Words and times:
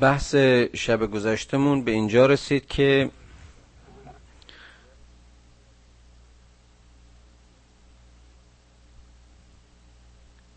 بحث 0.00 0.34
شب 0.74 1.10
گذشتمون 1.10 1.82
به 1.82 1.90
اینجا 1.90 2.26
رسید 2.26 2.66
که 2.66 3.10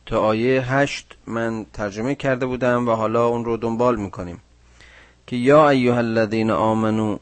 تا 0.06 0.20
آیه 0.20 0.62
هشت 0.62 1.16
من 1.28 1.66
ترجمه 1.74 2.16
کرده 2.16 2.46
بودم 2.46 2.88
و 2.88 2.92
حالا 2.92 3.28
اون 3.28 3.46
رو 3.46 3.58
دنبال 3.58 3.96
می‌کنیم 3.96 4.42
که 5.28 5.36
یا 5.36 5.70
ایها 5.70 5.98
الذین 5.98 6.52
آمنو 6.52 7.18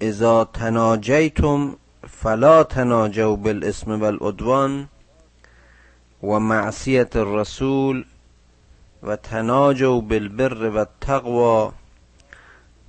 اذا 0.00 0.44
تناجیتم 0.44 1.76
فلا 2.08 2.64
تناجوا 2.64 3.36
بالاسم 3.36 4.00
والعدوان 4.00 4.88
و 6.22 6.38
معصیت 6.38 7.16
الرسول 7.16 8.04
و 9.02 9.16
تناجوا 9.16 10.00
بالبر 10.00 10.68
و 10.68 10.76
التقوى 10.76 11.72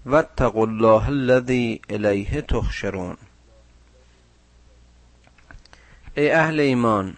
و 0.05 0.15
اتقوا 0.15 0.65
الله 0.65 1.07
الذي 1.07 1.81
الیه 1.89 2.41
تخشرون 2.41 3.17
ای 6.15 6.31
اهل 6.31 6.59
ایمان 6.59 7.17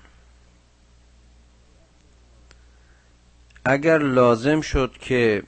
اگر 3.66 3.98
لازم 3.98 4.62
شد 4.62 4.98
که 5.02 5.44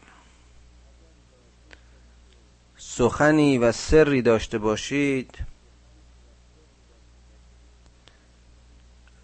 سخنی 2.78 3.58
و 3.58 3.72
سری 3.72 4.22
داشته 4.22 4.58
باشید 4.58 5.38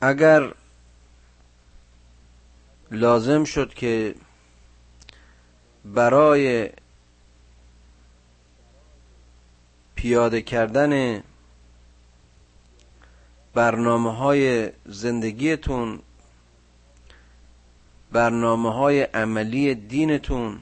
اگر 0.01 0.53
لازم 2.91 3.43
شد 3.43 3.73
که 3.73 4.15
برای 5.85 6.69
پیاده 9.95 10.41
کردن 10.41 11.23
برنامه 13.53 14.15
های 14.15 14.71
زندگیتون 14.85 15.99
برنامه 18.11 18.73
های 18.73 19.01
عملی 19.01 19.75
دینتون 19.75 20.59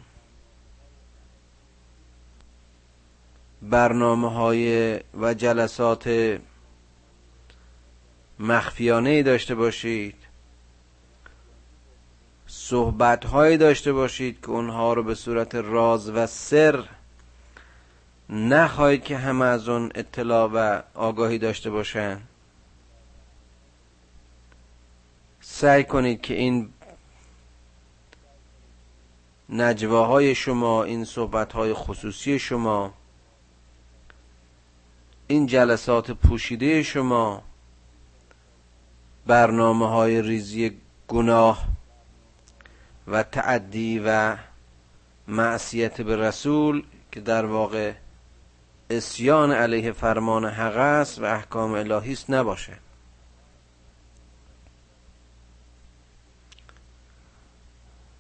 برنامه 3.62 4.32
های 4.32 5.00
و 5.22 5.34
جلسات 5.34 6.38
مخفیانه 8.40 9.24
داشته 9.24 9.56
باشید. 9.56 10.21
صحبت 12.72 13.26
هایی 13.26 13.58
داشته 13.58 13.94
باشید 13.94 14.42
که 14.42 14.50
اونها 14.50 14.94
رو 14.94 15.04
به 15.04 15.16
صورت 15.16 15.56
راز 15.56 16.10
و 16.10 16.28
سر 16.28 16.84
نخواهید 18.30 19.04
که 19.04 19.18
همه 19.18 19.46
از 19.46 19.70
اون 19.70 19.92
اطلاع 19.96 20.50
و 20.54 20.82
آگاهی 20.94 21.38
داشته 21.38 21.70
باشن. 21.70 22.22
سعی 25.42 25.84
کنید 25.84 26.22
که 26.22 26.34
این 26.34 26.70
نجواهای 29.50 30.36
شما 30.36 30.84
این 30.84 31.06
صحبتهای 31.06 31.74
خصوصی 31.74 32.40
شما 32.40 32.94
این 35.28 35.46
جلسات 35.46 36.12
پوشیده 36.12 36.84
شما 36.84 37.44
برنامه 39.26 39.90
های 39.90 40.22
ریزی 40.22 40.78
گناه 41.08 41.81
و 43.08 43.24
تعدی 43.24 44.02
و 44.06 44.38
معصیت 45.28 46.02
به 46.02 46.16
رسول 46.16 46.84
که 47.12 47.22
در 47.22 47.46
واقع 47.46 47.94
اسیان 48.90 49.52
علیه 49.52 49.92
فرمان 49.92 50.46
حق 50.46 50.78
است 50.78 51.20
و 51.20 51.24
احکام 51.24 51.74
الهی 51.74 52.14
است 52.14 52.30
نباشه. 52.30 52.74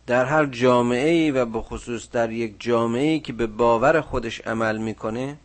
در 0.07 0.25
هر 0.25 0.45
جامعه 0.45 1.09
ای 1.09 1.31
و 1.31 1.45
به 1.45 1.61
خصوص 1.61 2.09
در 2.09 2.31
یک 2.31 2.56
جامعه 2.59 3.03
ای 3.03 3.19
که 3.19 3.33
به 3.33 3.47
باور 3.47 4.01
خودش 4.01 4.41
عمل 4.41 4.77
می‌کنه 4.77 5.38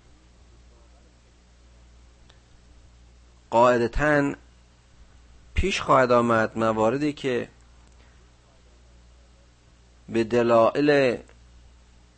قاعدتا 3.50 4.34
پیش 5.54 5.80
خواهد 5.80 6.12
آمد 6.12 6.58
مواردی 6.58 7.12
که 7.12 7.48
به 10.08 10.24
دلایل 10.24 11.18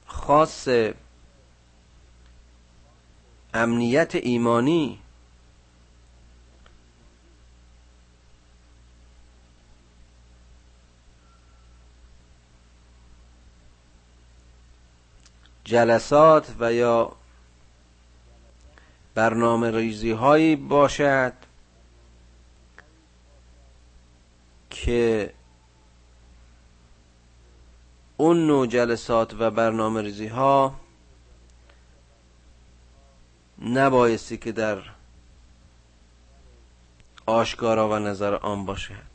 خاص 0.06 0.69
امنیت 3.54 4.15
ایمانی 4.15 4.99
جلسات 15.65 16.55
و 16.60 16.72
یا 16.72 17.12
برنامه 19.15 19.70
ریزی 19.70 20.10
هایی 20.10 20.56
باشد 20.56 21.32
که 24.70 25.32
اون 28.21 28.47
نوع 28.47 28.67
جلسات 28.67 29.34
و 29.39 29.51
برنامه 29.51 30.03
ریزی 30.03 30.27
ها 30.27 30.75
نبایستی 33.62 34.37
که 34.37 34.53
در 34.53 34.83
آشکارا 37.27 37.89
و 37.89 37.99
نظر 37.99 38.34
آن 38.34 38.67
باشد 38.67 39.09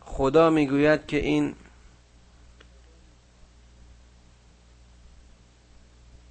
خدا 0.00 0.50
می‌گوید 0.50 1.06
که 1.06 1.16
این 1.16 1.54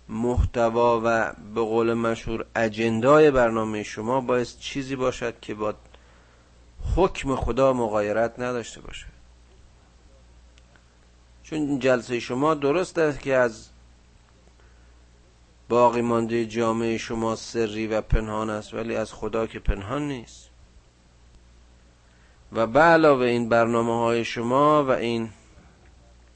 محتوا 0.09 1.01
و 1.03 1.33
به 1.55 1.61
قول 1.61 1.93
مشهور 1.93 2.45
اجندای 2.55 3.31
برنامه 3.31 3.83
شما 3.83 4.21
باید 4.21 4.47
چیزی 4.59 4.95
باشد 4.95 5.39
که 5.39 5.53
با 5.53 5.73
حکم 6.95 7.35
خدا 7.35 7.73
مغایرت 7.73 8.39
نداشته 8.39 8.81
باشه. 8.81 9.05
چون 11.43 11.79
جلسه 11.79 12.19
شما 12.19 12.53
درست 12.53 12.97
است 12.97 13.19
که 13.19 13.35
از 13.35 13.69
باقی 15.69 16.01
مانده 16.01 16.45
جامعه 16.45 16.97
شما 16.97 17.35
سری 17.35 17.87
و 17.87 18.01
پنهان 18.01 18.49
است 18.49 18.73
ولی 18.73 18.95
از 18.95 19.13
خدا 19.13 19.47
که 19.47 19.59
پنهان 19.59 20.07
نیست. 20.07 20.49
و 22.51 22.67
به 22.67 22.79
علاوه 22.79 23.25
این 23.25 23.49
برنامه 23.49 23.99
های 23.99 24.25
شما 24.25 24.85
و 24.85 24.91
این 24.91 25.29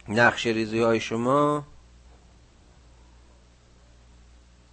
نقش 0.08 0.48
ریزی 0.48 0.80
های 0.80 1.00
شما 1.00 1.64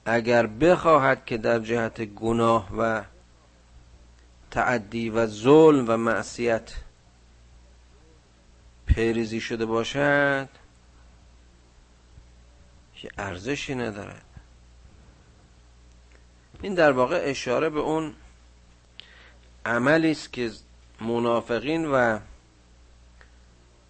اگر 0.04 0.46
بخواهد 0.46 1.24
که 1.24 1.38
در 1.38 1.58
جهت 1.58 2.00
گناه 2.00 2.68
و 2.78 3.02
تعدی 4.56 5.10
و 5.10 5.26
ظلم 5.26 5.84
و 5.88 5.96
معصیت 5.96 6.72
پیریزی 8.86 9.40
شده 9.40 9.66
باشد 9.66 10.48
که 12.94 13.10
ارزشی 13.18 13.74
ندارد. 13.74 14.24
این 16.62 16.74
در 16.74 16.92
واقع 16.92 17.20
اشاره 17.24 17.70
به 17.70 17.80
اون 17.80 18.14
عملی 19.66 20.10
است 20.10 20.32
که 20.32 20.50
منافقین 21.00 21.86
و 21.86 22.18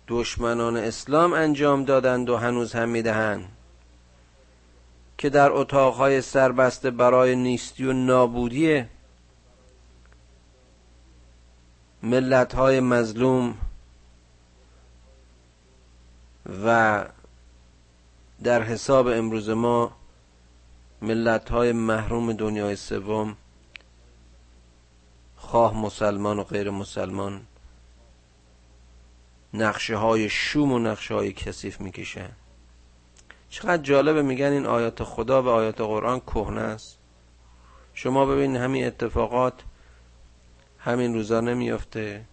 دشمنان 0.09 0.77
اسلام 0.77 1.33
انجام 1.33 1.85
دادند 1.85 2.31
و 2.31 2.37
هنوز 2.37 2.73
هم 2.73 2.89
می‌دهند. 2.89 3.49
که 5.19 5.31
در 5.31 5.51
اتاقهای 5.53 6.21
سربسته 6.21 6.91
برای 6.91 7.37
نیستی 7.37 7.85
و 7.85 7.93
نابودی 7.93 8.96
ملتهای 12.03 12.81
مظلوم 12.81 13.55
و 16.65 17.05
در 18.43 18.63
حساب 18.63 19.07
امروز 19.07 19.51
ما 19.51 19.93
ملتهای 21.03 21.73
محروم 21.73 22.33
دنیای 22.33 22.77
سوم 22.77 23.37
خواه 25.37 25.77
مسلمان 25.77 26.39
و 26.39 26.43
غیر 26.43 26.71
مسلمان 26.71 27.47
نقشه 29.55 29.97
های 29.97 30.29
شوم 30.29 30.73
و 30.73 30.79
نقشه 30.79 31.15
های 31.15 31.33
کثیف 31.33 31.81
می‌کشن 31.81 32.31
چقدر 33.49 33.83
جالبه 33.83 34.23
میگن 34.23 34.53
این 34.53 34.67
آیات 34.67 35.03
خدا 35.03 35.43
و 35.43 35.49
آیات 35.49 35.81
قرآن 35.81 36.21
کهنه 36.21 36.61
است. 36.61 36.99
شما 37.95 38.27
ببین 38.27 38.57
همین 38.57 38.87
اتفاقات 38.87 39.55
همین 40.87 41.15
روزا 41.15 41.41
نمیافته 41.41 42.25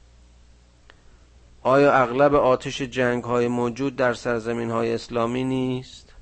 آیا 1.62 1.94
اغلب 1.94 2.36
آتش 2.36 2.82
جنگ 2.82 3.24
های 3.24 3.48
موجود 3.48 3.96
در 3.96 4.14
سرزمین 4.14 4.70
های 4.72 4.94
اسلامی 4.94 5.44
نیست؟ 5.44 6.14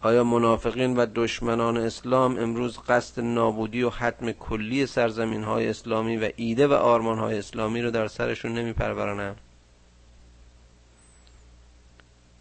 آیا 0.00 0.24
منافقین 0.24 0.96
و 0.96 1.06
دشمنان 1.14 1.76
اسلام 1.76 2.38
امروز 2.38 2.78
قصد 2.78 3.22
نابودی 3.22 3.82
و 3.82 3.90
حتم 3.90 4.32
کلی 4.32 4.86
سرزمین 4.86 5.44
های 5.44 5.68
اسلامی 5.68 6.16
و 6.16 6.30
ایده 6.36 6.66
و 6.66 6.72
آرمان 6.72 7.18
های 7.18 7.38
اسلامی 7.38 7.82
رو 7.82 7.90
در 7.90 8.08
سرشون 8.08 8.52
نمی 8.52 8.72
پرورانند؟ 8.72 9.40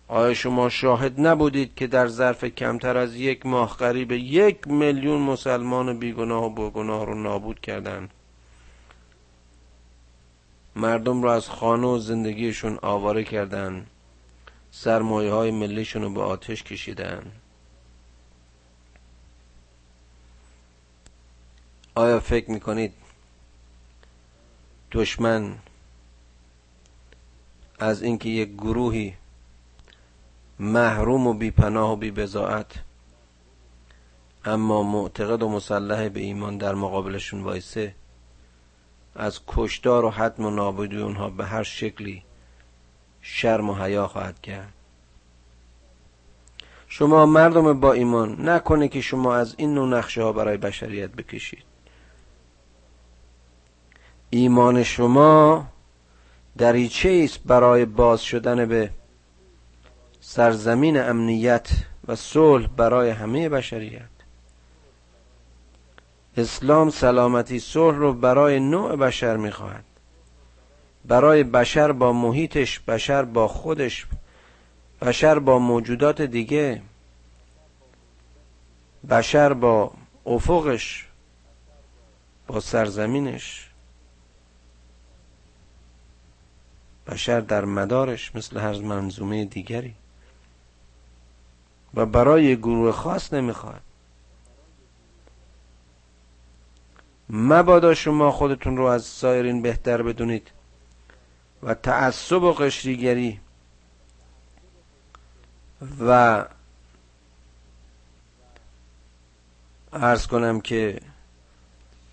آیا 0.07 0.33
شما 0.33 0.69
شاهد 0.69 1.27
نبودید 1.27 1.75
که 1.75 1.88
در 1.88 2.07
ظرف 2.07 2.45
کمتر 2.45 2.97
از 2.97 3.15
یک 3.15 3.45
ماه 3.45 3.77
قریب 3.77 4.11
یک 4.11 4.67
میلیون 4.67 5.21
مسلمان 5.21 6.00
بیگناه 6.00 6.44
و 6.44 6.50
بگناه 6.50 7.05
رو 7.05 7.15
نابود 7.15 7.59
کردند؟ 7.59 8.09
مردم 10.75 11.23
را 11.23 11.33
از 11.33 11.50
خانه 11.50 11.88
و 11.88 11.97
زندگیشون 11.97 12.79
آواره 12.81 13.23
کردند. 13.23 13.88
سرمایه 14.75 15.31
های 15.31 15.51
ملیشون 15.51 16.01
رو 16.01 16.09
به 16.09 16.21
آتش 16.21 16.63
کشیدن 16.63 17.31
آیا 21.95 22.19
فکر 22.19 22.51
می‌کنید 22.51 22.94
دشمن 24.91 25.55
از 27.79 28.03
اینکه 28.03 28.29
یک 28.29 28.53
گروهی 28.53 29.13
محروم 30.63 31.27
و 31.27 31.33
بیپناه 31.33 31.92
و 31.92 31.95
بیبزاعت 31.95 32.71
اما 34.45 34.83
معتقد 34.83 35.44
و 35.44 35.50
مسلح 35.50 36.10
به 36.10 36.19
ایمان 36.19 36.57
در 36.57 36.75
مقابلشون 36.75 37.44
وایسه. 37.44 37.95
از 39.15 39.39
کشتار 39.48 40.06
و 40.06 40.10
حتم 40.10 40.45
و 40.45 40.50
نابودی 40.50 40.98
اونها 40.98 41.30
به 41.30 41.45
هر 41.45 41.63
شکلی 41.63 42.24
شرم 43.21 43.69
و 43.69 43.75
حیا 43.75 44.07
خواهد 44.07 44.42
کرد. 44.42 44.74
شما 46.88 47.25
مردم 47.25 47.80
با 47.80 47.94
ایمان 47.94 48.50
نکنه 48.50 48.88
که 48.88 49.01
شما 49.01 49.36
از 49.36 49.56
این 49.57 49.74
نوع 49.74 49.88
نقشه 49.88 50.24
ها 50.24 50.31
برای 50.31 50.57
بشریت 50.57 51.10
بکشید. 51.10 51.63
ایمان 54.30 54.83
شما 54.83 55.68
دریچه 56.57 57.21
است 57.24 57.39
برای 57.45 57.86
باز 57.86 58.21
شدن 58.21 58.65
به 58.65 58.89
سرزمین 60.25 60.97
امنیت 60.97 61.69
و 62.07 62.15
صلح 62.15 62.67
برای 62.67 63.09
همه 63.09 63.49
بشریت. 63.49 64.01
اسلام 66.37 66.89
سلامتی 66.89 67.59
صلح 67.59 67.97
رو 67.97 68.13
برای 68.13 68.59
نوع 68.59 68.95
بشر 68.95 69.37
می‌خواهد. 69.37 69.83
برای 71.05 71.43
بشر 71.43 71.91
با 71.91 72.13
محیطش 72.13 72.79
بشر 72.79 73.23
با 73.23 73.47
خودش 73.47 74.07
بشر 75.01 75.39
با 75.39 75.59
موجودات 75.59 76.21
دیگه 76.21 76.81
بشر 79.09 79.53
با 79.53 79.91
افقش 80.25 81.07
با 82.47 82.59
سرزمینش. 82.59 83.69
بشر 87.07 87.39
در 87.39 87.65
مدارش 87.65 88.35
مثل 88.35 88.57
هر 88.59 88.77
منظومه 88.81 89.45
دیگری. 89.45 89.95
و 91.93 92.05
برای 92.05 92.55
گروه 92.55 92.91
خاص 92.91 93.33
نمی‌خواد. 93.33 93.81
مبادا 97.29 97.93
شما 97.93 98.31
خودتون 98.31 98.77
رو 98.77 98.85
از 98.85 99.05
سایرین 99.05 99.61
بهتر 99.61 100.01
بدونید 100.01 100.51
و 101.63 101.73
تعصب 101.73 102.43
و 102.43 102.53
قشریگری 102.53 103.39
و 105.99 106.45
ارز 109.93 110.27
کنم 110.27 110.61
که 110.61 110.99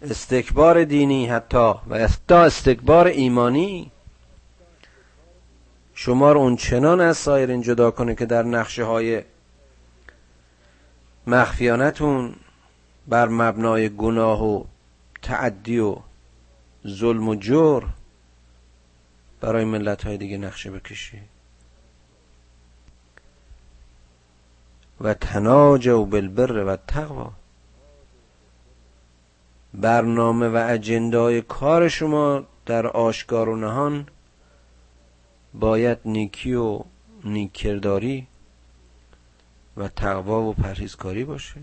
استکبار 0.02 0.84
دینی 0.84 1.26
حتی 1.26 1.74
و 1.88 1.98
حتی 1.98 2.34
استکبار 2.34 3.06
ایمانی 3.06 3.90
شما 5.94 6.32
رو 6.32 6.40
اون 6.40 6.56
چنان 6.56 7.00
از 7.00 7.16
سایرین 7.16 7.62
جدا 7.62 7.90
کنه 7.90 8.14
که 8.14 8.26
در 8.26 8.42
نقشه 8.42 8.84
های 8.84 9.22
مخفیانتون 11.30 12.34
بر 13.08 13.28
مبنای 13.28 13.88
گناه 13.88 14.44
و 14.44 14.64
تعدی 15.22 15.78
و 15.78 15.96
ظلم 16.86 17.28
و 17.28 17.34
جور 17.34 17.86
برای 19.40 19.64
ملت 19.64 20.06
های 20.06 20.16
دیگه 20.16 20.38
نقشه 20.38 20.70
بکشی. 20.70 21.20
و 25.00 25.14
تناج 25.14 25.88
و 25.88 26.04
بالبر 26.04 26.64
و 26.64 26.76
تقوا 26.76 27.32
برنامه 29.74 30.48
و 30.48 30.66
اجندای 30.70 31.42
کار 31.42 31.88
شما 31.88 32.44
در 32.66 32.86
آشکار 32.86 33.48
و 33.48 33.56
نهان 33.56 34.06
باید 35.54 35.98
نیکی 36.04 36.54
و 36.54 36.80
نیکرداری 37.24 38.26
و 39.76 39.88
تقوا 39.88 40.42
و 40.42 40.52
پرهیزکاری 40.52 41.24
باشه. 41.24 41.60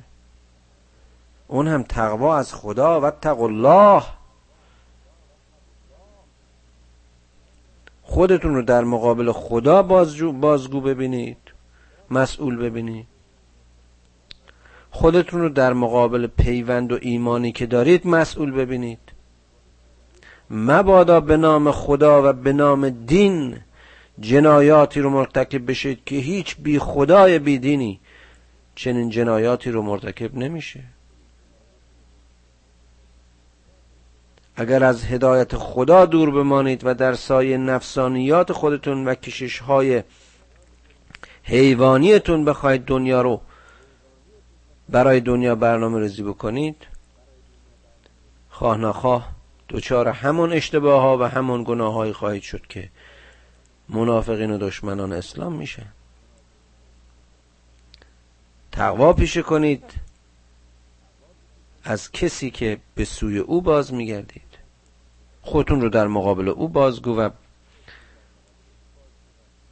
اون 1.47 1.67
هم 1.67 1.83
تقوا 1.83 2.37
از 2.37 2.53
خدا 2.53 3.01
و 3.01 3.11
تق 3.11 3.41
الله. 3.41 4.03
خودتون 8.03 8.55
رو 8.55 8.61
در 8.61 8.83
مقابل 8.83 9.31
خدا 9.31 9.83
بازجو 9.83 10.31
بازگو 10.31 10.81
ببینید. 10.81 11.37
مسئول 12.09 12.57
ببینید. 12.57 13.07
خودتون 14.91 15.41
رو 15.41 15.49
در 15.49 15.73
مقابل 15.73 16.27
پیوند 16.27 16.91
و 16.91 16.97
ایمانی 17.01 17.51
که 17.51 17.65
دارید 17.65 18.07
مسئول 18.07 18.51
ببینید. 18.51 18.99
مبادا 20.49 21.19
به 21.19 21.37
نام 21.37 21.71
خدا 21.71 22.29
و 22.29 22.33
به 22.33 22.53
نام 22.53 22.89
دین 22.89 23.59
جنایاتی 24.19 24.99
رو 24.99 25.09
مرتکب 25.09 25.71
بشید 25.71 26.03
که 26.05 26.15
هیچ 26.15 26.55
بی 26.59 26.79
خدای 26.79 27.39
بی 27.39 27.57
دینی 27.57 27.99
چنین 28.75 29.09
جنایاتی 29.09 29.71
رو 29.71 29.81
مرتکب 29.81 30.35
نمیشه. 30.35 30.83
اگر 34.55 34.83
از 34.83 35.05
هدایت 35.05 35.55
خدا 35.55 36.05
دور 36.05 36.31
بمانید 36.31 36.81
و 36.85 36.93
در 36.93 37.13
سایه 37.13 37.57
نفسانیات 37.57 38.51
خودتون 38.51 39.07
و 39.07 39.15
کشش 39.15 39.59
های 39.59 40.03
حیوانیتون 41.43 42.45
بخواید 42.45 42.85
دنیا 42.85 43.21
رو 43.21 43.41
برای 44.89 45.19
دنیا 45.19 45.55
برنامه 45.55 45.99
ریزی 45.99 46.23
بکنید 46.23 46.87
خواه 48.49 48.77
نخواه 48.77 49.29
دوچار 49.67 50.07
همون 50.07 50.53
اشتباه 50.53 51.01
ها 51.01 51.17
و 51.17 51.23
همون 51.23 51.63
گناه 51.63 51.93
های 51.93 52.13
خواهید 52.13 52.43
شد 52.43 52.61
که 52.69 52.89
منافقین 53.89 54.51
و 54.51 54.57
دشمنان 54.57 55.13
اسلام 55.13 55.53
میشه. 55.53 55.85
تقوا 58.71 59.13
پیشه 59.13 59.41
کنید 59.41 59.83
از 61.83 62.11
کسی 62.11 62.51
که 62.51 62.77
به 62.95 63.05
سوی 63.05 63.37
او 63.37 63.61
باز 63.61 63.93
میگردید. 63.93 64.41
خودتون 65.41 65.81
رو 65.81 65.89
در 65.89 66.07
مقابل 66.07 66.49
او 66.49 66.67
بازگو 66.67 67.15
و 67.15 67.29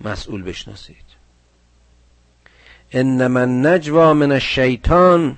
مسئول 0.01 0.43
بشناسید. 0.43 1.05
انما 2.91 3.39
النجوا 3.39 4.13
من 4.13 4.31
الشیطان 4.31 5.37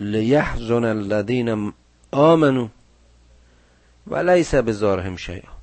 لیحزن 0.00 0.84
الذین 0.84 1.72
آمنوا. 2.10 2.68
ولیس 4.06 4.54
بزارهم 4.54 5.16
شیئا. 5.16 5.60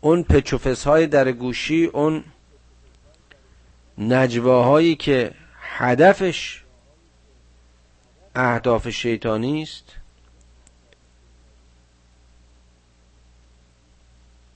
اون 0.00 0.22
پچوفس 0.22 0.84
های 0.84 1.06
در 1.06 1.32
گوشی 1.32 1.84
اون 1.84 2.24
نجواهایی 3.98 4.96
که 4.96 5.34
هدفش 5.60 6.62
اهداف 8.34 8.88
شیطانی 8.88 9.62
است 9.62 9.84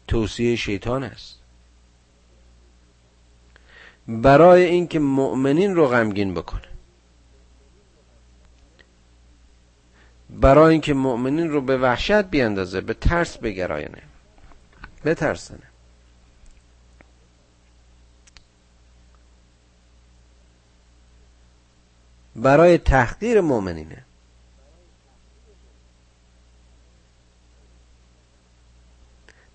توصیه 0.08 0.56
شیطان 0.56 1.04
است. 1.04 1.38
برای 4.08 4.64
اینکه 4.64 4.98
مؤمنین 4.98 5.74
رو 5.76 5.86
غمگین 5.86 6.34
بکنه. 6.34 6.77
برای 10.40 10.72
اینکه 10.72 10.94
مؤمنین 10.94 11.50
رو 11.50 11.60
به 11.60 11.78
وحشت 11.78 12.22
بیاندازه 12.24 12.80
به 12.80 12.94
ترس 12.94 13.38
بگراینه 13.38 14.02
بترسنه 15.04 15.68
برای 22.36 22.78
تحقیر 22.78 23.40
مؤمنینه. 23.40 24.04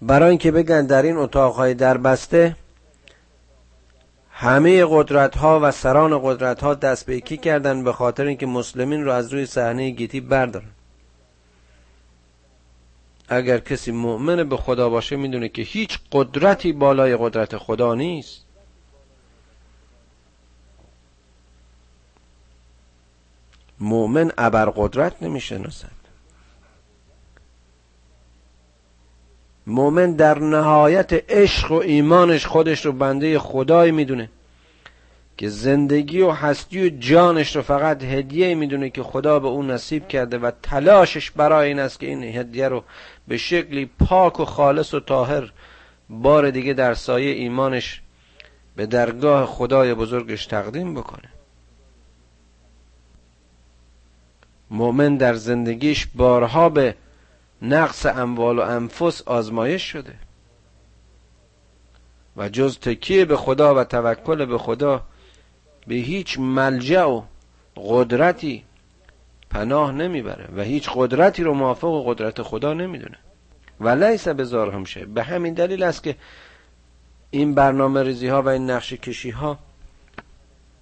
برای 0.01 0.29
اینکه 0.29 0.51
بگن 0.51 0.85
در 0.85 1.01
این 1.01 1.17
اتاقهای 1.17 1.73
دربسته 1.73 2.55
همه 4.35 4.85
قدرت 4.89 5.37
ها 5.37 5.59
و 5.63 5.71
سران 5.71 6.19
قدرت 6.23 6.63
ها 6.63 6.73
دست 6.73 7.05
به 7.05 7.15
یکی 7.17 7.37
کردن 7.37 7.83
به 7.83 7.93
خاطر 7.93 8.25
اینکه 8.25 8.45
مسلمین 8.45 9.05
رو 9.05 9.11
از 9.11 9.33
روی 9.33 9.45
صحنه 9.45 9.89
گیتی 9.89 10.19
بردارن. 10.19 10.71
اگر 13.29 13.57
کسی 13.57 13.91
مؤمن 13.91 14.49
به 14.49 14.57
خدا 14.57 14.89
باشه 14.89 15.15
می‌دونه 15.15 15.49
که 15.49 15.61
هیچ 15.61 15.99
قدرتی 16.11 16.73
بالای 16.73 17.17
قدرت 17.17 17.57
خدا 17.57 17.95
نیست. 17.95 18.45
مؤمن 23.79 24.31
ابرقدرت 24.37 25.23
نمی‌شناسد. 25.23 26.02
مؤمن 29.67 30.11
در 30.11 30.39
نهایت 30.39 31.31
عشق 31.31 31.71
و 31.71 31.75
ایمانش 31.75 32.45
خودش 32.45 32.85
رو 32.85 32.91
بنده 32.91 33.39
خدای 33.39 33.91
می‌دونه 33.91 34.29
که 35.37 35.49
زندگی 35.49 36.21
و 36.21 36.31
هستی 36.31 36.87
و 36.87 36.89
جانش 36.99 37.55
رو 37.55 37.61
فقط 37.61 38.03
هدیه 38.03 38.55
می‌دونه 38.55 38.89
که 38.89 39.03
خدا 39.03 39.39
به 39.39 39.47
اون 39.47 39.71
نصیب 39.71 40.07
کرده 40.07 40.37
و 40.37 40.51
تلاشش 40.63 41.31
برای 41.31 41.67
این 41.67 41.79
است 41.79 41.99
که 41.99 42.05
این 42.05 42.23
هدیه 42.23 42.67
رو 42.67 42.83
به 43.27 43.37
شکلی 43.37 43.89
پاک 43.99 44.39
و 44.39 44.45
خالص 44.45 44.93
و 44.93 44.99
طاهر 44.99 45.51
بار 46.09 46.49
دیگه 46.49 46.73
در 46.73 46.93
سایه 46.93 47.31
ایمانش 47.31 48.01
به 48.75 48.85
درگاه 48.85 49.45
خدای 49.45 49.93
بزرگش 49.93 50.45
تقدیم 50.45 50.93
بکنه. 50.93 51.29
مؤمن 54.71 55.17
در 55.17 55.33
زندگیش 55.33 56.07
بارها 56.15 56.69
به 56.69 56.95
نقص 57.63 58.05
اموال 58.05 58.59
و 58.59 58.61
انفس 58.61 59.21
آزمایش 59.21 59.83
شده. 59.83 60.13
و 62.37 62.49
جز 62.49 62.79
تکیه 62.79 63.25
به 63.25 63.37
خدا 63.37 63.75
و 63.75 63.83
توکل 63.83 64.45
به 64.45 64.57
خدا 64.57 65.03
به 65.87 65.95
هیچ 65.95 66.39
ملجع 66.39 67.03
و 67.03 67.21
قدرتی 67.75 68.63
پناه 69.49 69.91
نمی‌بره 69.91 70.49
و 70.55 70.61
هیچ 70.61 70.89
قدرتی 70.95 71.43
رو 71.43 71.53
موافق 71.53 72.03
قدرت 72.05 72.41
خدا 72.41 72.73
نمی‌دونه. 72.73 73.17
و 73.79 73.89
لیس 73.89 74.27
بزار 74.27 74.71
همشه 74.71 75.05
به 75.05 75.23
همین 75.23 75.53
دلیل 75.53 75.83
است 75.83 76.03
که 76.03 76.15
این 77.31 77.55
برنامه 77.55 78.03
ریزی 78.03 78.27
ها 78.27 78.41
و 78.41 78.49
این 78.49 78.69
نقش 78.69 78.93
کشی 78.93 79.29
ها 79.29 79.59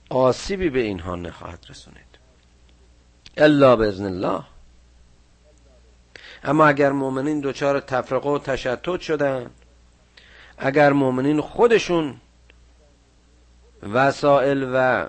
آسیبی 0.09 0.69
به 0.69 0.79
اینها 0.79 1.15
نخواهد 1.15 1.65
رسونید 1.69 2.11
الا 3.38 3.75
باذن 3.75 4.05
الله. 4.05 4.43
اما 6.43 6.67
اگر 6.67 6.91
مؤمنین 6.91 7.41
دچار 7.41 7.79
تفرقه 7.79 8.29
و 8.29 8.39
تشتت 8.39 9.01
شدن 9.01 9.50
اگر 10.57 10.93
مؤمنین 10.93 11.41
خودشون 11.41 12.15
وسائل 13.93 14.71
و 14.74 15.07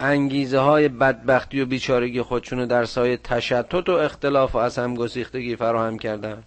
انگیزه 0.00 0.58
های 0.58 0.88
بدبختی 0.88 1.60
و 1.60 1.66
بیچارگی 1.66 2.22
خودشونو 2.22 2.66
در 2.66 2.84
سایه 2.84 3.16
تشتت 3.16 3.88
و 3.88 3.92
اختلاف 3.92 4.54
و 4.54 4.58
از 4.58 4.78
هم 4.78 4.94
گسیختگی 4.94 5.56
فراهم 5.56 5.98
کردن. 5.98 6.42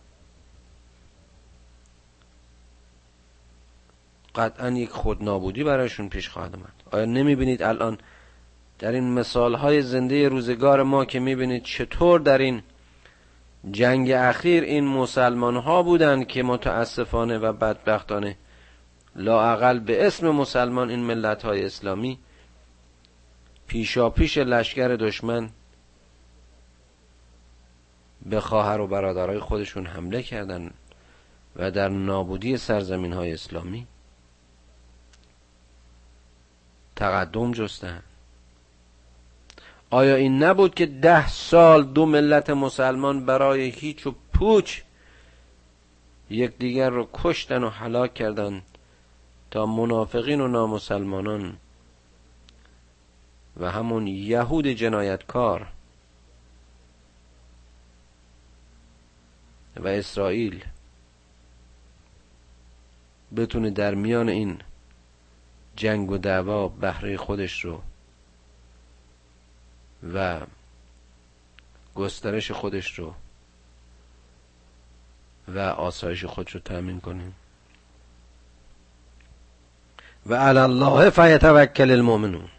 قطعا 4.36 4.70
یک 4.70 4.90
خودنابودی 4.90 5.64
برایشون 5.64 6.10
پیش 6.10 6.30
خواهد 6.30 6.56
آمد. 6.56 6.74
آیا 6.92 7.06
نمی‌بینید 7.06 7.64
الان 7.64 7.98
در 8.80 8.92
این 8.92 9.14
مثال 9.14 9.56
های 9.56 9.82
زنده 9.82 10.30
روزگار 10.30 10.84
ما 10.84 11.06
که 11.06 11.20
می‌بینید 11.20 11.64
چطور 11.64 12.20
در 12.20 12.38
این 12.38 12.64
جنگ 13.72 14.12
اخیر 14.12 14.64
این 14.64 14.88
مسلمان 14.88 15.56
ها 15.56 15.84
بودند 15.84 16.28
که 16.28 16.44
متاسفانه 16.44 17.38
و 17.38 17.54
بدبختانه 17.54 18.38
لاعقل 19.16 19.80
به 19.80 20.08
اسم 20.08 20.30
مسلمان 20.30 20.90
این 20.90 21.00
ملت 21.00 21.44
های 21.44 21.66
اسلامی 21.66 22.20
پیشا 23.68 24.10
پیش 24.10 24.38
لشکر 24.38 24.88
دشمن 24.88 25.50
به 28.26 28.40
خواهر 28.40 28.82
و 28.82 28.88
برادرای 28.88 29.40
خودشون 29.40 29.86
حمله 29.86 30.24
کردن 30.24 30.72
و 31.56 31.72
در 31.72 31.90
نابودی 31.90 32.58
سرزمین 32.58 33.14
های 33.14 33.34
اسلامی 33.34 33.88
تقدم 36.96 37.52
جستن. 37.52 38.04
آیا 39.90 40.16
این 40.16 40.44
نبود 40.44 40.76
که 40.76 40.86
ده 40.86 41.28
سال 41.28 41.84
دو 41.84 42.06
ملت 42.06 42.50
مسلمان 42.50 43.26
برای 43.26 43.70
هیچ 43.70 44.08
و 44.08 44.16
پوچ 44.34 44.82
یکدیگر 46.30 46.90
رو 46.90 47.10
کشتن 47.14 47.64
و 47.64 47.70
هلاک 47.70 48.14
کردند 48.14 48.62
تا 49.52 49.66
منافقین 49.66 50.42
و 50.42 50.48
نامسلمانان 50.48 51.58
و 53.58 53.72
همون 53.72 54.08
یهود 54.08 54.68
جنایتکار 54.68 55.68
و 59.76 59.88
اسرائیل 59.88 60.64
بتونه 63.36 63.70
در 63.70 63.96
میان 63.96 64.30
این 64.30 64.58
جنگ 65.76 66.12
و 66.12 66.18
دعوا 66.18 66.68
بهره 66.68 67.18
خودش 67.18 67.66
رو 67.66 67.82
و 70.14 70.40
گسترش 71.96 72.52
خودش 72.52 73.00
رو 73.00 73.14
و 75.48 75.60
آسایش 75.60 76.26
خودش 76.26 76.52
رو 76.52 76.60
تأمین 76.60 77.00
کنیم. 77.00 77.36
و 80.26 80.36
علی 80.36 80.60
الله 80.60 81.10
فیتوکل 81.10 81.92
المؤمنون. 81.92 82.50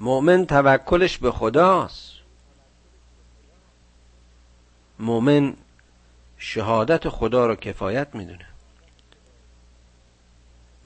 مؤمن 0.00 0.46
توکلش 0.46 1.18
به 1.18 1.32
خداست. 1.32 2.12
مؤمن 4.98 5.54
شهادت 6.38 7.08
خدا 7.08 7.46
رو 7.46 7.54
کفایت 7.54 8.14
می‌دونه. 8.14 8.46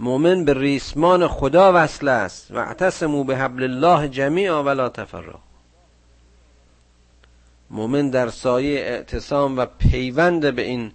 مؤمن 0.00 0.45
به 0.45 0.54
ریسمان 0.54 1.28
خدا 1.28 1.73
وصل 1.75 2.09
است. 2.09 2.50
و 2.50 2.57
اعتصمو 2.57 3.25
به 3.25 3.37
حبل 3.37 3.62
الله 3.62 4.09
جمیعا 4.09 4.62
ولا 4.64 4.88
تفرق 4.88 5.38
مؤمن 7.71 8.11
در 8.11 8.28
سایه 8.28 8.80
اعتصام 8.80 9.59
و 9.59 9.66
پیوند 9.66 10.54
به 10.54 10.62
این 10.62 10.92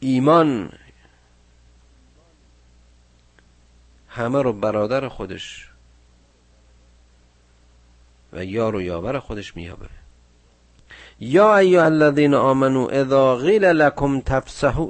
ایمان 0.00 0.72
همه 4.08 4.42
رو 4.42 4.52
برادر 4.52 5.08
خودش 5.08 5.68
و 8.32 8.44
یار 8.44 8.76
و 8.76 8.82
یاور 8.82 9.18
خودش 9.18 9.56
میابه 9.56 9.86
یا 11.20 11.56
ایها 11.56 11.84
الذین 11.84 12.34
آمنو 12.34 12.88
اذا 12.92 13.36
قیل 13.36 13.64
لکم 13.64 14.20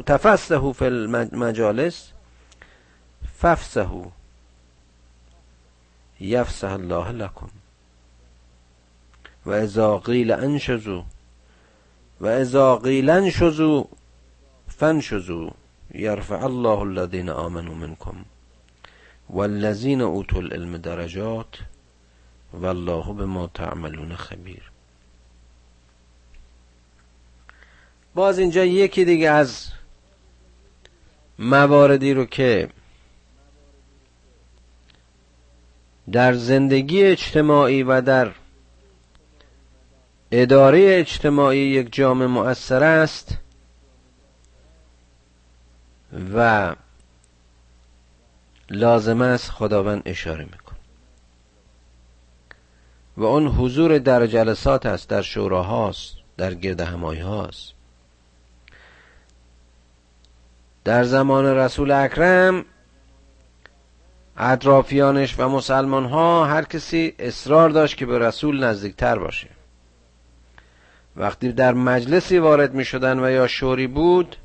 تفسحوا 0.07 0.73
فی 0.73 0.85
المجالس 0.85 2.13
ففسحوا 3.41 4.05
یفسح 6.21 6.73
الله 6.73 7.13
لکم. 7.13 7.49
و 9.47 9.51
اذا 9.51 9.99
قیل 9.99 10.31
انشزو. 10.31 11.05
و 12.21 12.27
اذا 12.27 12.77
قیل 12.77 13.11
انشزو 13.11 13.89
فانشزو. 14.69 15.51
یرفع 15.95 16.45
الله 16.45 16.79
الذین 16.79 17.29
آمنوا 17.29 17.75
منکم. 17.75 18.25
والذین 19.31 20.01
اوتوا 20.01 20.41
العلم 20.41 20.77
درجات. 20.77 21.59
والله 22.53 23.13
به 23.13 23.27
ما 23.27 23.47
تعملون 23.47 24.17
خبیر. 24.17 24.71
باز 28.15 28.39
اینجا 28.39 28.65
یکی 28.65 29.05
دیگه 29.05 29.31
از 29.31 29.73
مواردی 31.39 32.15
رو 32.15 32.25
که 32.25 32.69
در 36.13 36.35
زندگی 36.35 37.05
اجتماعی 37.05 37.83
و 37.83 38.01
در 38.01 38.33
اداره 40.31 40.99
اجتماعی 40.99 41.59
یک 41.59 41.93
جامعه 41.93 42.27
مؤثر 42.27 42.85
است 42.85 43.37
و 46.35 46.75
لازم 48.71 49.21
است 49.21 49.51
خداوند 49.51 50.03
اشاره 50.07 50.45
میکن 50.45 50.77
و 53.17 53.25
اون 53.25 53.47
حضور 53.47 53.99
در 53.99 54.27
جلسات 54.27 54.87
است 54.87 55.09
در 55.09 55.23
شوراهاست 55.23 56.17
در 56.37 56.55
گرد 56.55 56.81
همایی 56.81 57.21
هاست 57.21 57.73
در 60.85 61.05
زمان 61.05 61.47
رسول 61.47 61.91
اکرم 61.91 62.65
اطرافیانش 64.37 65.35
و 65.39 65.49
مسلمان 65.49 66.05
ها 66.05 66.45
هر 66.45 66.65
کسی 66.65 67.15
اصرار 67.19 67.71
داشت 67.71 67.97
که 67.97 68.07
به 68.07 68.19
رسول 68.19 68.65
نزدیکتر 68.65 69.19
باشه. 69.19 69.49
وقتی 71.17 71.53
در 71.53 71.75
مجلسی 71.75 72.39
وارد 72.39 72.75
می 72.75 72.85
شدن 72.85 73.25
و 73.25 73.31
یا 73.31 73.47
شوری 73.47 73.87
بود 73.87 74.37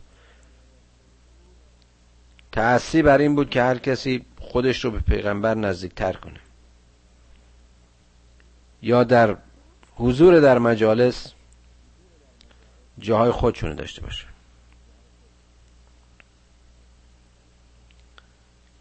تأثی 2.51 3.01
بر 3.01 3.17
این 3.17 3.35
بود 3.35 3.49
که 3.49 3.61
هر 3.61 3.77
کسی 3.77 4.25
خودش 4.39 4.85
رو 4.85 4.91
به 4.91 4.99
پیغمبر 4.99 5.55
نزدیکتر 5.55 6.13
کنه. 6.13 6.39
یا 8.81 9.03
در 9.03 9.37
حضور 9.95 10.39
در 10.39 10.59
مجالس 10.59 11.33
جاهای 12.99 13.31
خودشونه 13.31 13.73
داشته 13.73 14.01
باشه. 14.01 14.30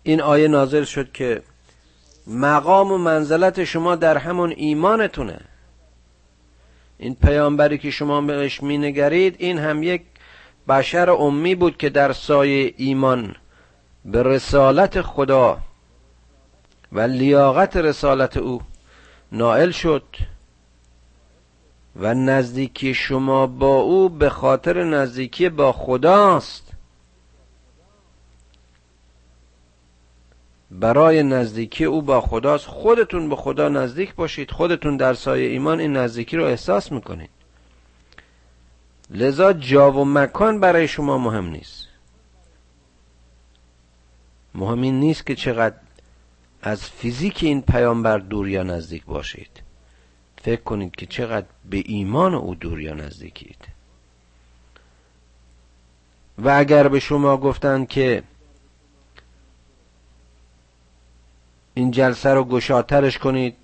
این 0.03 0.21
آیه 0.21 0.49
نازل 0.49 0.85
شد 0.85 1.13
که 1.13 1.43
مقام 2.27 2.93
و 2.93 2.99
منزلت 2.99 3.65
شما 3.65 3.97
در 3.97 4.19
همون 4.19 4.51
ایمانتونه. 4.57 5.41
این 6.99 7.15
پیامبری 7.15 7.79
که 7.79 7.91
شما 7.91 8.21
بهش 8.21 8.63
مینگرید 8.63 9.37
این 9.39 9.59
هم 9.59 9.83
یک 9.83 10.03
بشر 10.69 11.11
امی 11.11 11.55
بود 11.55 11.77
که 11.77 11.91
در 11.91 12.13
سایه 12.13 12.75
ایمان 12.77 13.37
به 14.05 14.23
رسالت 14.23 15.03
خدا 15.03 15.59
و 16.93 17.01
لیاقت 17.01 17.77
رسالت 17.77 18.37
او 18.37 18.63
نائل 19.33 19.71
شد 19.71 20.05
و 21.97 22.15
نزدیکی 22.15 22.95
شما 22.95 23.47
با 23.47 23.77
او 23.77 24.09
به 24.09 24.31
خاطر 24.31 24.85
نزدیکی 24.85 25.49
با 25.49 25.73
خداست. 25.73 26.70
برای 30.71 31.23
نزدیکی 31.23 31.85
او 31.85 32.03
با 32.03 32.21
خداست 32.21 32.67
خودتون 32.67 33.29
به 33.29 33.37
خدا 33.37 33.69
نزدیک 33.69 34.15
باشید 34.15 34.51
خودتون 34.51 34.97
در 34.97 35.15
سایه 35.15 35.49
ایمان 35.49 35.81
این 35.81 35.97
نزدیکی 35.97 36.37
رو 36.37 36.45
احساس 36.45 36.93
می‌کنید. 36.93 37.31
لذا 39.11 39.53
جا 39.53 39.93
و 39.93 40.05
مکان 40.05 40.61
برای 40.61 40.89
شما 40.89 41.19
مهم 41.19 41.47
نیست. 41.47 41.87
مهم 44.55 44.83
این 44.83 45.01
نیست 45.01 45.27
که 45.27 45.35
چقدر 45.35 45.77
از 46.63 46.85
فیزیک 46.85 47.39
این 47.43 47.63
پیامبر 47.63 48.19
دور 48.19 48.49
یا 48.49 48.63
نزدیک 48.63 49.05
باشید. 49.05 49.63
فکر 50.43 50.63
کنید 50.63 50.97
که 50.97 51.07
چقدر 51.07 51.47
به 51.71 51.83
ایمان 51.87 52.35
او 52.35 52.55
دور 52.55 52.81
یا 52.81 52.95
نزدیکید. 52.95 53.69
و 56.39 56.49
اگر 56.49 56.89
به 56.89 57.01
شما 57.01 57.37
گفتند 57.37 57.89
که 57.89 58.23
این 61.75 61.91
جلسه 61.91 62.35
رو 62.35 62.45
گشاترش 62.45 63.19
کنید. 63.19 63.57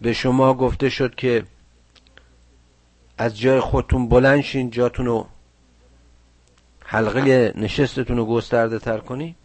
به 0.00 0.12
شما 0.12 0.54
گفته 0.54 0.88
شد 0.88 1.14
که 1.14 1.44
از 3.18 3.38
جای 3.38 3.60
خودتون 3.60 4.08
بلند 4.08 4.40
شین 4.40 4.70
جاتون 4.70 5.06
رو 5.06 5.26
حلقه 6.84 7.52
نشستتون 7.56 8.16
رو 8.16 8.26
گسترده 8.26 8.78
تر 8.78 8.98
کنید. 8.98 9.36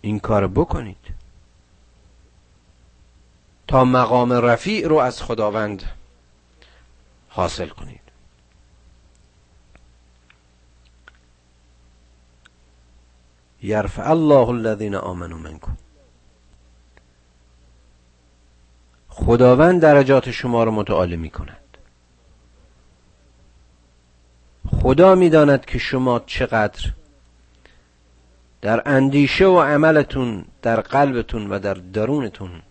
این 0.00 0.18
کار 0.18 0.48
بکنید. 0.48 0.96
تا 3.68 3.84
مقام 3.84 4.32
رفیع 4.32 4.88
رو 4.88 4.96
از 4.96 5.22
خداوند 5.22 5.82
حاصل 7.28 7.68
کنید. 7.68 8.01
یرفع 13.62 14.10
الله 14.10 14.48
الذین 14.48 14.94
آمنوا 14.94 15.38
منکم. 15.38 15.76
خداوند 19.08 19.80
درجات 19.80 20.30
شما 20.30 20.64
رو 20.64 20.70
متعالی 20.70 21.16
می 21.16 21.30
کند 21.30 21.58
خدا 24.82 25.14
می‌داند 25.14 25.64
که 25.64 25.78
شما 25.78 26.20
چقدر 26.26 26.92
در 28.60 28.82
اندیشه 28.88 29.46
و 29.46 29.60
عملتون 29.60 30.44
در 30.62 30.80
قلبتون 30.80 31.50
و 31.50 31.58
در 31.58 31.74
درونتون 31.74 32.62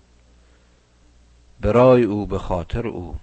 برای 1.62 2.04
او 2.04 2.26
به 2.26 2.40
خاطر 2.40 2.88
او 2.88 3.16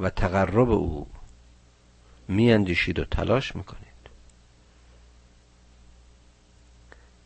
و 0.00 0.10
تقرب 0.10 0.70
او 0.70 1.06
می 2.28 2.52
اندیشید 2.52 2.98
و 2.98 3.04
تلاش 3.04 3.56
می‌کنید. 3.56 3.87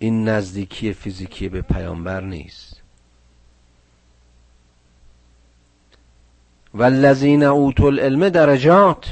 این 0.02 0.28
نزدیکی 0.28 0.92
فیزیکی 0.92 1.48
به 1.48 1.62
پیامبر 1.62 2.20
نیست. 2.20 2.82
والذین 6.74 7.42
اوتوا 7.42 7.86
العلم 7.86 8.28
درجات. 8.28 9.10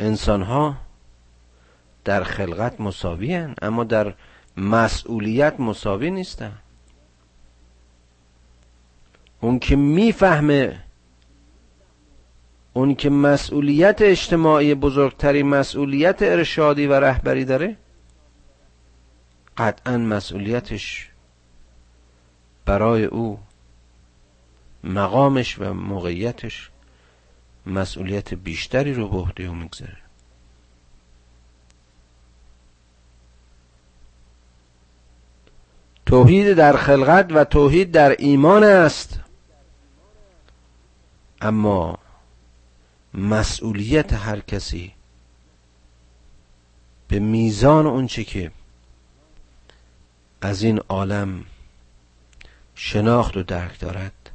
انسان 0.00 0.42
ها 0.42 0.76
در 2.04 2.24
خلقت 2.24 2.80
مساوی 2.80 3.54
اما 3.62 3.84
در 3.84 4.14
مسئولیت 4.56 5.60
مساوی 5.60 6.10
نیستن. 6.10 6.58
اون 9.40 9.58
که 9.58 9.76
می‌فهمه 9.76 10.83
اون 12.76 12.94
که 12.94 13.10
مسئولیت 13.10 14.02
اجتماعی 14.02 14.74
بزرگتری 14.74 15.42
مسئولیت 15.42 16.22
ارشادی 16.22 16.86
و 16.86 16.92
رهبری 17.00 17.44
داره؟ 17.44 17.76
قطعا 19.56 19.98
مسئولیتش 19.98 21.10
برای 22.64 23.04
او 23.04 23.38
مقامش 24.84 25.58
و 25.58 25.74
موقعیتش 25.74 26.70
مسئولیت 27.66 28.34
بیشتری 28.34 28.94
رو 28.94 29.08
به 29.08 29.16
عهده 29.16 29.44
او 29.44 29.54
می‌گذاره. 29.54 29.96
توحید 36.06 36.52
در 36.52 36.76
خلقت 36.76 37.32
و 37.32 37.44
توحید 37.44 37.90
در 37.90 38.16
ایمان 38.18 38.64
است. 38.64 39.20
اما 41.40 41.98
مسئولیت 43.14 44.12
هر 44.12 44.40
کسی 44.40 44.92
به 47.08 47.18
میزان 47.18 47.86
اونچه 47.86 48.24
که 48.24 48.50
از 50.40 50.62
این 50.62 50.78
عالم 50.78 51.44
شناخت 52.74 53.36
و 53.36 53.42
درک 53.42 53.80
دارد 53.80 54.30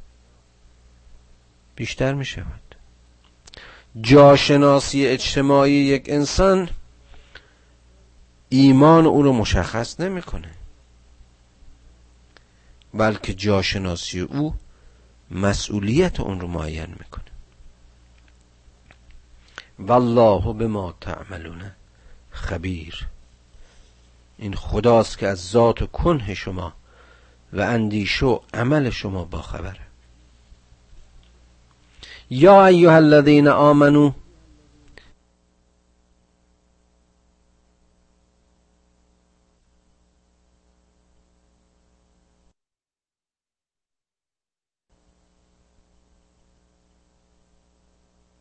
بیشتر 1.76 2.14
می 2.14 2.24
شود. 2.24 2.60
جاشناسی 4.00 5.06
اجتماعی 5.06 5.72
یک 5.72 6.04
انسان 6.06 6.68
ایمان 8.48 9.06
او 9.06 9.22
رو 9.22 9.32
مشخص 9.32 10.00
نمی‌کنه 10.00 10.50
بلکه 12.94 13.34
جاشناسی 13.34 14.20
او 14.20 14.54
مسئولیت 15.30 16.20
اون 16.20 16.40
رو 16.40 16.48
معین 16.48 16.94
می‌کنه 16.98 17.29
والله 19.86 20.52
به 20.52 20.66
ما 20.66 20.94
تعملون 21.00 21.62
خبیر. 22.30 23.06
این 24.38 24.54
خداست 24.54 25.18
که 25.18 25.28
از 25.28 25.50
ذات 25.50 25.82
و 25.82 25.86
کنه 25.86 26.34
شما 26.34 26.72
و 27.52 27.60
اندیش 27.60 28.22
و 28.22 28.40
عمل 28.54 28.90
شما 28.90 29.24
با 29.24 29.42
خبره. 29.42 29.80
یا 32.30 32.66
ایها 32.66 32.94
الذین 32.94 33.48
آمنو 33.48 34.12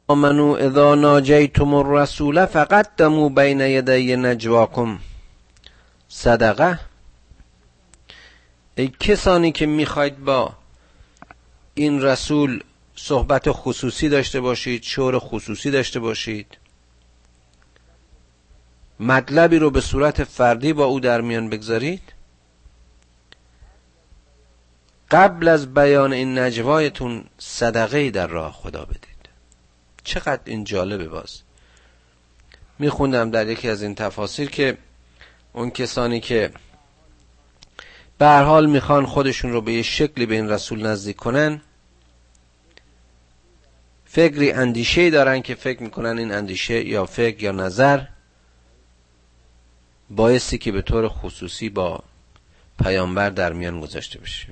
آمنو 0.10 0.58
اذا 0.60 0.96
ناجیتم 0.96 1.74
الرسول 1.74 2.46
فقدموا 2.46 3.30
بین 3.30 3.62
یدی 3.62 4.16
نجواکم. 4.16 5.00
صدقه؟ 6.08 6.80
ای 8.76 8.88
کسانی 9.00 9.52
که 9.52 9.66
می‌خواید 9.66 10.20
با 10.24 10.54
این 11.74 12.02
رسول 12.02 12.64
صحبت 12.96 13.52
خصوصی 13.52 14.10
داشته 14.10 14.42
باشید 14.42 14.84
شور 14.84 15.20
خصوصی 15.20 15.72
داشته 15.72 16.00
باشید 16.00 16.58
مطلبی 19.00 19.60
رو 19.60 19.72
به 19.72 19.82
صورت 19.82 20.24
فردی 20.24 20.74
با 20.74 20.86
او 20.86 21.00
در 21.00 21.22
میان 21.22 21.50
بگذارید. 21.50 22.14
قبل 25.12 25.48
از 25.48 25.74
بیان 25.74 26.14
این 26.14 26.40
نجوایتون 26.40 27.24
صدقه 27.38 28.12
در 28.12 28.28
راه 28.28 28.54
خدا 28.54 28.86
بدید. 28.86 29.19
چقدر 30.10 30.42
این 30.46 30.64
جالبه 30.64 31.08
باز. 31.08 31.42
میخوندم 32.80 33.32
در 33.32 33.48
یکی 33.48 33.70
از 33.70 33.84
این 33.84 33.96
تفاسیر 33.96 34.50
که 34.50 34.78
اون 35.54 35.70
کسانی 35.70 36.20
که 36.20 36.52
به 38.18 38.28
حال 38.28 38.66
می‌خوان 38.70 39.06
خودشون 39.06 39.52
رو 39.52 39.62
به 39.62 39.74
یه 39.74 39.82
شکلی 39.82 40.26
به 40.26 40.36
این 40.36 40.50
رسول 40.50 40.86
نزدیک 40.86 41.16
کنن 41.16 41.62
فکری 44.06 44.52
اندیشه 44.52 45.10
دارن 45.10 45.42
که 45.42 45.56
فکر 45.56 45.84
می‌کنن 45.84 46.18
این 46.18 46.32
اندیشه 46.32 46.86
یا 46.86 47.06
فکر 47.06 47.44
یا 47.44 47.52
نظر 47.52 48.02
بایستی 50.10 50.58
که 50.58 50.72
به 50.72 50.82
طور 50.82 51.08
خصوصی 51.08 51.70
با 51.70 52.04
پیامبر 52.84 53.30
در 53.30 53.54
میان 53.54 53.82
گذاشته 53.82 54.20
بشه. 54.20 54.48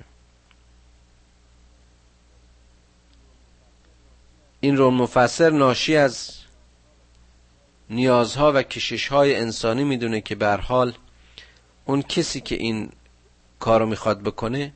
این 4.59 4.77
رو 4.77 4.91
مفسر 4.91 5.49
ناشی 5.49 5.95
از 5.95 6.31
نیازها 7.89 8.51
و 8.55 8.63
کششهای 8.63 9.35
انسانی 9.35 9.83
می‌دونه 9.83 10.21
که 10.21 10.35
به 10.35 10.55
حال 10.55 10.93
اون 11.85 12.01
کسی 12.01 12.41
که 12.41 12.55
این 12.55 12.89
کارو 13.59 13.85
می‌خواد 13.85 14.21
بکنه 14.21 14.73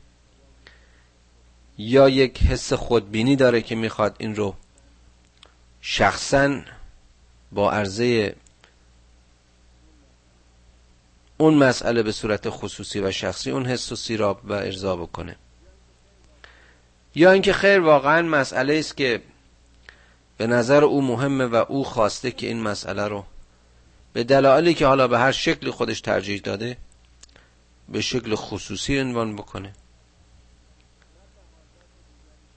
یا 1.78 2.10
یک 2.10 2.44
حس 2.44 2.74
خودبینی 2.74 3.36
داره 3.36 3.62
که 3.62 3.76
می‌خواد 3.76 4.16
این 4.20 4.36
رو 4.36 4.56
شخصا 5.82 6.62
با 7.52 7.72
عرضه 7.72 8.36
اون 11.38 11.54
مسئله 11.54 12.04
به 12.04 12.12
صورت 12.12 12.50
خصوصی 12.50 13.00
و 13.00 13.12
شخصی 13.12 13.52
اون 13.52 13.66
حس 13.66 13.92
و 13.92 13.96
سیراب 13.96 14.42
و 14.44 14.54
ارضا 14.54 14.96
بکنه. 14.96 15.36
یا 17.16 17.32
اینکه 17.32 17.54
خیر 17.54 17.80
واقعا 17.80 18.22
مسئله 18.22 18.80
است 18.80 18.98
که 18.98 19.22
به 20.42 20.48
نظر 20.48 20.84
او 20.84 21.02
مهمه 21.02 21.46
و 21.46 21.56
او 21.56 21.84
خواسته 21.84 22.32
که 22.32 22.48
این 22.48 22.62
مسئله 22.62 23.08
رو 23.08 23.24
به 24.14 24.24
دلایلی 24.24 24.74
که 24.74 24.86
حالا 24.88 25.08
به 25.08 25.20
هر 25.20 25.32
شکلی 25.32 25.72
خودش 25.72 26.02
ترجیح 26.02 26.42
داده 26.42 26.78
به 27.90 28.02
شکل 28.02 28.36
خصوصی 28.36 29.00
عنوان 29.00 29.36
بکنه. 29.36 29.74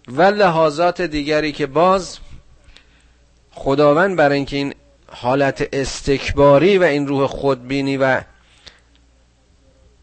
و 0.08 0.22
لحاظات 0.22 1.00
دیگری 1.00 1.52
که 1.52 1.66
باز 1.66 2.18
خداوند 3.50 4.16
برای 4.16 4.36
اینکه 4.36 4.56
این 4.56 4.74
حالت 5.06 5.68
استکباری 5.72 6.78
و 6.78 6.82
این 6.82 7.06
روح 7.06 7.26
خودبینی 7.26 7.96
و 7.96 8.20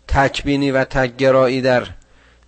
تکبینی 0.07 0.71
و 0.71 0.83
تکگرایی 0.83 1.61
در 1.61 1.87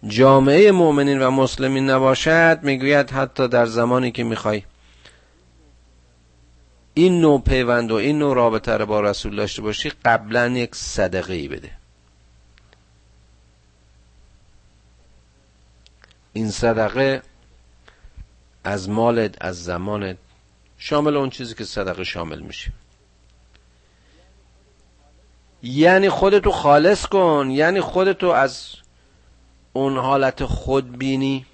جامعه 0.07 0.71
مؤمنین 0.71 1.21
و 1.21 1.31
مسلمین 1.31 1.89
نباشد 1.89 2.59
می‌گوید 2.63 3.11
حتی 3.11 3.47
در 3.47 3.65
زمانی 3.65 4.11
که 4.11 4.23
می‌خوای 4.23 4.63
این 6.93 7.21
نوع 7.21 7.41
پیوند 7.41 7.91
و 7.91 7.95
این 7.95 8.19
نوع 8.19 8.35
رابطه 8.35 8.77
رو 8.77 8.85
با 8.85 9.01
رسول 9.01 9.35
داشته 9.35 9.61
باشی 9.61 9.91
قبلا 10.05 10.47
یک 10.47 10.75
صدقه 10.75 11.33
ای 11.33 11.47
بده. 11.47 11.71
این 16.33 16.51
صدقه 16.51 17.21
از 18.63 18.89
مالت 18.89 19.35
از 19.41 19.63
زمانت 19.63 20.17
شامل 20.77 21.17
اون 21.17 21.29
چیزی 21.29 21.55
که 21.55 21.63
صدقه 21.63 22.03
شامل 22.03 22.39
میشه. 22.39 22.71
یعنی 25.63 26.09
خودتو 26.09 26.51
خالص 26.51 27.05
کن 27.05 27.49
یعنی 27.51 27.81
خودتو 27.81 28.27
از 28.27 28.67
اون 29.73 29.97
حالت 29.97 30.45
خودبینی 30.45 31.45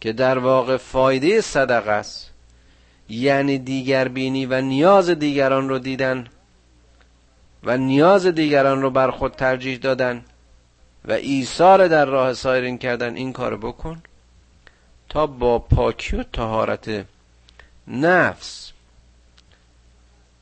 که 0.00 0.12
در 0.12 0.38
واقع 0.38 0.76
فایده 0.76 1.40
صدقه 1.40 1.90
است. 1.90 2.30
یعنی 3.08 3.58
دیگر 3.58 4.08
بینی 4.08 4.46
و 4.46 4.60
نیاز 4.60 5.10
دیگران 5.10 5.68
رو 5.68 5.78
دیدن 5.78 6.26
و 7.64 7.76
نیاز 7.76 8.26
دیگران 8.26 8.82
رو 8.82 8.90
بر 8.90 9.10
خود 9.10 9.32
ترجیح 9.32 9.78
دادن 9.78 10.24
و 11.04 11.12
ایثار 11.12 11.88
در 11.88 12.04
راه 12.04 12.34
سایرین 12.34 12.78
کردن 12.78 13.16
این 13.16 13.32
کار 13.32 13.56
بکن 13.56 14.02
تا 15.08 15.26
با 15.26 15.58
پاکی 15.58 16.16
و 16.16 16.22
تهارت 16.22 17.04
نفس 17.88 18.72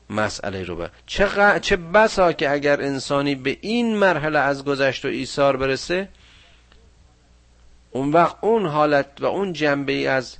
مسئله 0.09 0.63
رو 0.63 0.75
بر 0.75 0.89
چه, 1.05 1.59
چه 1.59 1.75
بسا 1.75 2.33
که 2.33 2.51
اگر 2.51 2.81
انسانی 2.81 3.35
به 3.35 3.57
این 3.61 3.95
مرحله 3.95 4.39
از 4.39 4.65
گذشت 4.65 5.05
و 5.05 5.07
ایثار 5.07 5.57
برسه 5.57 6.09
اون 7.91 8.11
وقت 8.11 8.35
اون 8.41 8.65
حالت 8.65 9.07
و 9.19 9.25
اون 9.25 9.53
جنبه 9.53 9.93
ای 9.93 10.07
از 10.07 10.37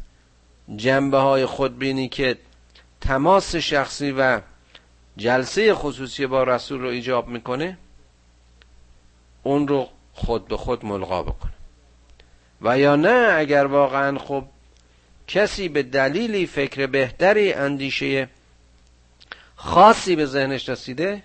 جنبه 0.76 1.18
های 1.18 1.46
خودبینی 1.46 2.10
که 2.10 2.38
تماس 3.02 3.56
شخصی 3.56 4.12
و 4.12 4.42
جلسه 5.18 5.74
خصوصی 5.74 6.26
با 6.26 6.44
رسول 6.44 6.82
رو 6.82 6.88
ایجاب 6.88 7.28
می‌کنه 7.28 7.78
اون 9.44 9.68
رو 9.68 9.90
خود 10.14 10.48
به 10.48 10.58
خود 10.58 10.86
ملغا 10.86 11.24
بکنه. 11.24 11.52
و 12.62 12.80
یا 12.80 12.96
نه 12.96 13.34
اگر 13.38 13.66
واقعا 13.66 14.18
خب 14.18 14.46
کسی 15.28 15.70
به 15.70 15.84
دلیلی 15.84 16.46
فکر 16.46 16.88
بهتری 16.88 17.54
اندیشه 17.54 18.30
خاصی 19.56 20.16
به 20.16 20.26
ذهنش 20.26 20.70
رسیده 20.70 21.24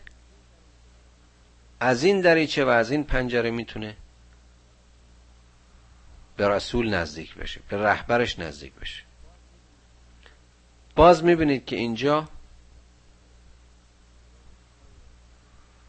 از 1.81 2.05
این 2.05 2.20
دریچه 2.20 2.64
و 2.64 2.68
از 2.68 2.90
این 2.90 3.05
پنجره 3.05 3.50
می‌تونه 3.50 3.96
به 6.37 6.48
رسول 6.48 6.94
نزدیک 6.94 7.35
بشه 7.35 7.61
به 7.68 7.76
رهبرش 7.76 8.38
نزدیک 8.38 8.72
بشه. 8.74 9.10
باز 11.00 11.24
می‌بینید 11.24 11.64
که 11.64 11.76
اینجا 11.76 12.28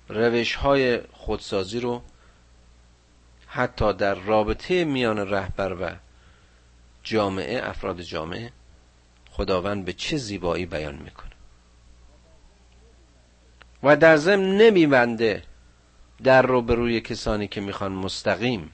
روش 0.10 0.56
های 0.56 1.02
خودسازی 1.12 1.80
رو 1.80 2.02
حتی 3.48 3.94
در 3.94 4.16
رابطه 4.16 4.86
میان 4.86 5.18
رهبر 5.18 5.74
و 5.82 5.96
جامعه 7.04 7.70
افراد 7.70 8.02
جامعه 8.02 8.52
خداوند 9.32 9.86
به 9.86 9.94
چه 9.94 10.18
زیبایی 10.18 10.66
بیان 10.66 10.96
می‌کنه. 10.96 11.32
و 13.84 13.98
در 13.98 14.18
ضمن 14.18 14.58
نمیبنده 14.58 15.44
در 16.24 16.42
رو 16.42 16.62
به 16.62 16.76
روی 16.76 17.02
کسانی 17.02 17.48
که 17.48 17.62
می‌خوان 17.62 17.92
مستقیم 17.92 18.72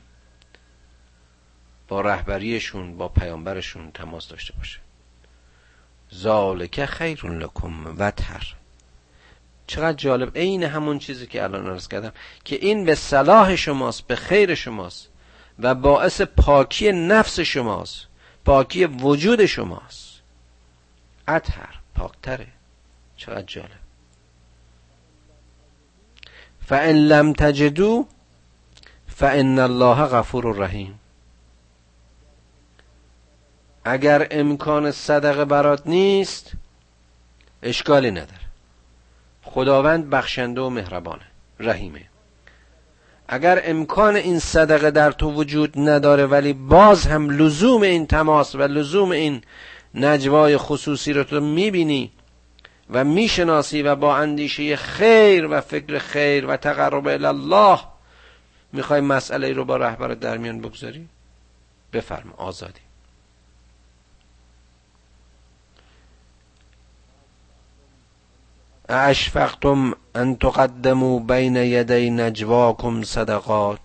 با 1.88 2.02
رهبریشون 2.02 2.98
با 2.98 3.08
پیامبرشون 3.08 3.92
تماس 3.92 4.28
داشته 4.28 4.54
باشه. 4.58 4.87
ذالک 6.14 6.86
خیر 6.86 7.26
لکم 7.26 7.96
وتر 7.98 8.56
چقدر 9.68 9.94
جالب. 9.94 10.38
عین 10.38 10.64
همون 10.64 11.00
چیزی 11.00 11.28
که 11.28 11.44
الان 11.44 11.68
عرض 11.68 11.88
کردم 11.88 12.12
که 12.44 12.56
این 12.56 12.86
به 12.86 12.96
صلاح 12.96 13.56
شماست 13.56 14.08
به 14.08 14.16
خیر 14.16 14.56
شماست 14.56 15.10
و 15.60 15.76
باعث 15.76 16.22
پاکی 16.22 16.92
نفس 16.92 17.40
شماست 17.40 18.08
پاکی 18.46 18.86
وجود 18.86 19.46
شماست. 19.46 20.22
اطهر 21.28 21.80
پاکتره. 21.96 22.48
چقدر 23.18 23.42
جالب. 23.42 23.70
فان 26.68 26.80
لم 26.80 27.34
تجدو 27.34 28.08
فان 29.08 29.60
الله 29.60 30.06
غفور 30.06 30.56
رحیم 30.56 31.00
اگر 33.88 34.28
امکان 34.32 34.92
صدقه 34.92 35.46
برات 35.46 35.82
نیست 35.86 36.52
اشکالی 37.64 38.12
نداره. 38.12 38.48
خداوند 39.44 40.10
بخشنده 40.10 40.62
و 40.62 40.70
مهربانه 40.70 41.26
رحیمه. 41.60 42.02
اگر 43.28 43.62
امکان 43.64 44.16
این 44.16 44.40
صدقه 44.40 44.92
در 44.92 45.12
تو 45.12 45.32
وجود 45.32 45.80
نداره 45.80 46.26
ولی 46.26 46.54
باز 46.54 47.08
هم 47.08 47.30
لزوم 47.30 47.82
این 47.82 48.08
تماس 48.08 48.56
و 48.56 48.62
لزوم 48.62 49.12
این 49.12 49.42
نجوای 49.96 50.58
خصوصی 50.58 51.14
رو 51.14 51.24
تو 51.24 51.40
می‌بینی 51.40 52.12
و 52.90 53.04
می‌شناسی 53.04 53.82
و 53.82 53.96
با 53.96 54.18
اندیشه 54.18 54.76
خیر 54.76 55.48
و 55.48 55.62
فکر 55.62 56.00
خیر 56.00 56.46
و 56.46 56.58
تقرب 56.58 57.08
الله 57.08 57.80
می‌خوای 58.74 59.02
مسئله 59.02 59.54
رو 59.54 59.66
با 59.66 59.78
رهبر 59.78 60.08
در 60.08 60.38
میان 60.38 60.62
بگذاری؟ 60.62 61.08
بفرم 61.94 62.34
آزادی. 62.38 62.87
اشفقتم 68.90 69.94
ان 70.16 70.36
تقدموا 70.36 71.20
بین 71.20 71.56
یدی 71.56 72.10
نجواکم 72.10 73.04
صدقات 73.04 73.80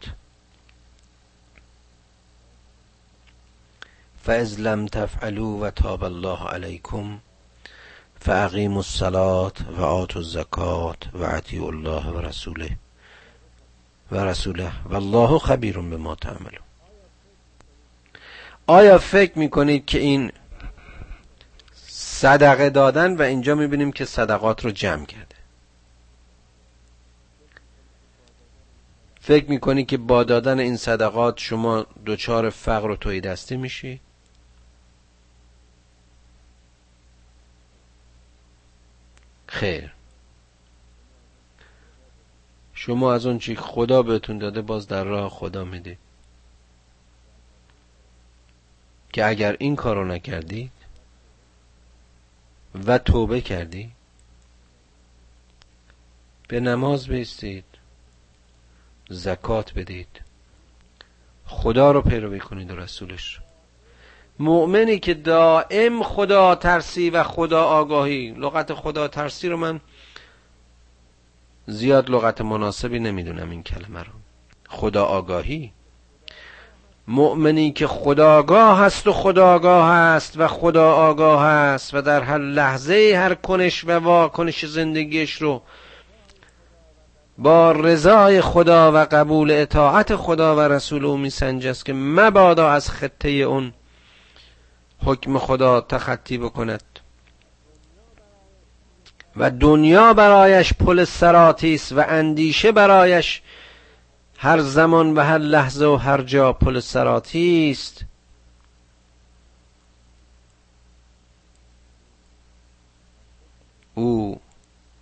فاذ 4.24 4.60
لم 4.60 4.86
تفعلوا 4.86 5.66
و 5.66 5.70
تاب 5.70 6.04
الله 6.04 6.48
علیکم 6.48 7.18
فاقیموا 8.20 8.78
الصلاة 8.78 9.52
و 9.78 9.82
آتوا 9.82 10.22
الزکات 10.22 10.96
و 11.14 11.24
اطیعوا 11.24 11.68
الله 11.68 12.06
و 12.06 12.20
رسوله 12.20 12.70
و 14.12 14.24
رسوله 14.24 14.72
و 14.90 14.94
الله 14.94 15.38
خبیر 15.38 15.78
بما 15.78 16.14
تعملون 16.14 16.62
آیا 18.66 18.98
فکر 18.98 19.38
می‌کنید 19.38 19.86
که 19.86 19.98
این 19.98 20.32
صدقه 22.22 22.70
دادن 22.70 23.16
و 23.16 23.22
اینجا 23.22 23.54
می‌بینیم 23.54 23.92
که 23.92 24.04
صدقات 24.04 24.64
رو 24.64 24.70
جمع 24.70 25.06
کرده. 25.06 25.36
فکر 29.20 29.50
می‌کنی 29.50 29.84
که 29.84 29.96
با 29.96 30.24
دادن 30.24 30.58
این 30.58 30.76
صدقات 30.76 31.38
شما 31.38 31.86
دچار 32.06 32.50
فقر 32.50 32.90
و 32.90 32.96
توی 32.96 33.20
دستی 33.20 33.56
میشی؟ 33.56 34.00
خیر. 39.46 39.92
شما 42.74 43.14
از 43.14 43.26
اون 43.26 43.38
چی 43.38 43.56
خدا 43.56 44.02
بهتون 44.02 44.38
داده 44.38 44.62
باز 44.62 44.88
در 44.88 45.04
راه 45.04 45.30
خدا 45.30 45.64
می‌دید 45.64 45.98
که 49.12 49.26
اگر 49.26 49.56
این 49.58 49.76
کارو 49.76 50.04
نکردید 50.04 50.81
و 52.86 52.98
توبه 52.98 53.40
کردی. 53.40 53.90
به 56.48 56.60
نماز 56.60 57.08
بیستید. 57.08 57.64
زکات 59.08 59.74
بدید. 59.74 60.20
خدا 61.46 61.92
رو 61.92 62.02
پیروی 62.02 62.40
کنید 62.40 62.70
و 62.70 62.76
رسولش. 62.76 63.40
مؤمنی 64.38 64.98
که 64.98 65.14
دائم 65.14 66.02
خدا 66.02 66.54
ترسی 66.54 67.10
و 67.10 67.22
خدا 67.22 67.64
آگاهی. 67.64 68.30
لغت 68.30 68.74
خدا 68.74 69.08
ترسی 69.08 69.48
رو 69.48 69.56
من 69.56 69.80
زیاد 71.66 72.10
لغت 72.10 72.40
مناسبی 72.40 72.98
نمی‌دونم 72.98 73.50
این 73.50 73.62
کلمه 73.62 74.00
رو. 74.00 74.12
خدا 74.68 75.04
آگاهی. 75.04 75.72
مؤمنی 77.08 77.72
که 77.72 77.86
خداگاه 77.86 78.78
هست 78.78 79.06
و 79.06 79.12
خداگاه 79.12 79.90
هست 79.90 80.34
و 80.36 80.48
خدا 80.48 80.92
آگاه 80.92 81.44
هست 81.44 81.94
و 81.94 82.02
در 82.02 82.20
هر 82.20 82.38
لحظه 82.38 83.14
هر 83.16 83.34
کنش 83.34 83.84
و 83.84 83.90
واکنش 83.90 84.64
زندگیش 84.64 85.42
رو 85.42 85.62
با 87.38 87.72
رضای 87.72 88.40
خدا 88.40 88.92
و 88.92 88.96
قبول 88.96 89.50
اطاعت 89.50 90.16
خدا 90.16 90.56
و 90.56 90.60
رسول 90.60 91.04
او 91.04 91.16
میسنجست 91.16 91.84
که 91.84 91.92
مبادا 91.92 92.70
از 92.70 92.90
خطه 92.90 93.28
اون 93.28 93.72
حکم 95.04 95.38
خدا 95.38 95.80
تخطی 95.80 96.38
بکند. 96.38 96.82
و 99.36 99.50
دنیا 99.50 100.14
برایش 100.14 100.72
پل 100.72 101.04
سراتی 101.04 101.74
است 101.74 101.92
و 101.92 102.04
اندیشه 102.08 102.72
برایش 102.72 103.42
هر 104.42 104.60
زمان 104.60 105.14
و 105.14 105.20
هر 105.20 105.38
لحظه 105.38 105.86
و 105.86 105.96
هر 105.96 106.22
جا 106.22 106.52
پل 106.52 106.80
سراتی 106.80 107.70
است. 107.70 108.04
او 113.94 114.40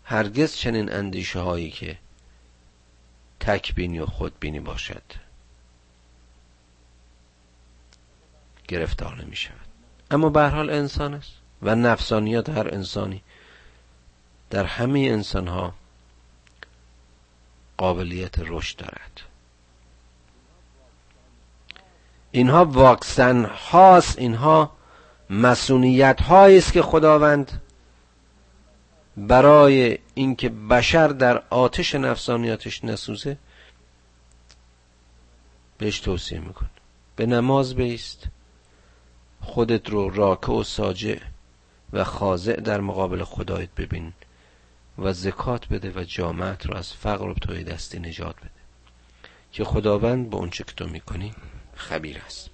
هرگز 0.05 0.55
چنین 0.57 0.93
اندیشه 0.93 1.41
هایی 1.41 1.71
که 1.71 1.99
تکبینی 3.41 3.99
و 3.99 4.07
خودبینی 4.07 4.61
باشد 4.61 5.03
گرفتار 8.69 9.25
نمی 9.25 9.37
شود 9.37 9.67
اما 10.11 10.29
به 10.29 10.49
حال 10.49 10.71
انسان 10.71 11.15
است 11.15 11.33
و 11.63 11.75
نفسانیت 11.75 12.49
هر 12.49 12.75
انسانی 12.75 13.23
در 14.51 14.65
همه 14.65 14.99
انسان 14.99 15.49
ها 15.49 15.75
قابلیت 17.77 18.35
رشد 18.39 18.77
دارد. 18.77 19.30
اینها 22.33 22.65
واکسن 22.65 23.45
هاست 23.45 24.19
اینها 24.19 24.73
مسئولیت 25.31 26.23
هایی 26.23 26.59
است 26.59 26.73
که 26.73 26.83
خداوند 26.83 27.61
برای 29.17 29.99
اینکه 30.15 30.49
بشر 30.49 31.09
در 31.09 31.43
آتش 31.51 31.95
نفسانیاتش 31.95 32.85
نسوزه 32.85 33.39
بهش 35.79 36.01
توصیه 36.01 36.39
می‌کنه. 36.39 36.71
به 37.17 37.27
نماز 37.27 37.75
بیست 37.75 38.27
خودت 39.41 39.91
رو 39.91 40.11
راکع 40.11 40.53
و 40.53 40.63
ساجع 40.63 41.19
و 41.93 42.05
خاضع 42.05 42.57
در 42.57 42.81
مقابل 42.81 43.25
خدایت 43.25 43.71
ببین 43.77 44.13
و 44.99 45.13
زکات 45.13 45.69
بده 45.69 45.93
و 46.01 46.05
جامعت 46.05 46.67
رو 46.67 46.77
از 46.77 46.93
فقر 46.93 47.29
و 47.29 47.35
توی 47.35 47.65
دستی 47.65 47.99
نجات 47.99 48.37
بده. 48.37 48.51
که 49.53 49.65
خداوند 49.65 50.31
به 50.31 50.37
اونچه 50.37 50.65
که 50.65 50.73
تو 50.73 50.87
می‌کنی 50.87 51.35
خبیر 51.81 52.19
است. 52.27 52.51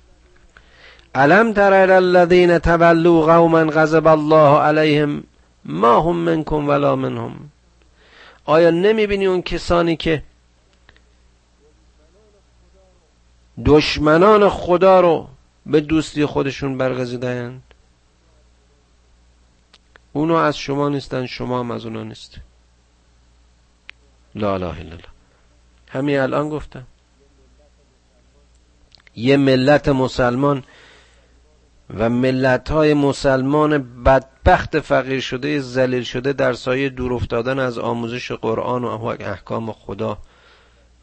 علم 1.15 1.53
تر 1.53 1.91
الذین 1.91 2.59
تولوا 2.59 3.27
قوما 3.27 3.65
غضب 3.65 4.07
الله 4.07 4.61
علیهم 4.61 5.25
ما 5.65 6.01
هم 6.01 6.17
منکم 6.17 6.69
ولا 6.69 6.97
منهم. 6.97 7.51
آیا 8.45 8.71
نمی‌بینی 8.71 9.27
اون 9.27 9.43
کسانی 9.43 9.97
که 9.97 10.23
دشمنان 13.65 14.49
خدا 14.49 15.01
رو 15.01 15.29
به 15.67 15.81
دوستی 15.81 16.27
خودشون 16.27 16.79
برگزیدند 16.79 17.63
اونو 20.13 20.35
از 20.35 20.59
شما 20.59 20.89
نیستن 20.89 21.27
شما 21.27 21.61
هم 21.61 21.71
از 21.71 21.85
اونا 21.85 22.03
نیست. 22.03 22.35
لا 24.35 24.55
اله 24.55 24.67
الا 24.67 24.81
الله. 24.81 25.09
همین 25.89 26.19
الان 26.19 26.49
گفتم. 26.49 26.87
یه 29.17 29.37
ملت 29.37 29.89
مسلمان 29.89 30.65
و 31.99 32.11
ملت 32.11 32.71
های 32.71 32.95
مسلمان 32.95 34.03
بدبخت 34.03 34.81
فقیر 34.81 35.21
شده 35.21 35.61
زلیل 35.61 36.03
شده 36.03 36.33
در 36.33 36.53
سایه 36.53 36.89
دور 36.89 37.13
افتادن 37.13 37.59
از 37.59 37.79
آموزش 37.79 38.33
قرآن 38.33 38.85
و 38.85 39.05
احکام 39.21 39.73
خدا 39.73 40.19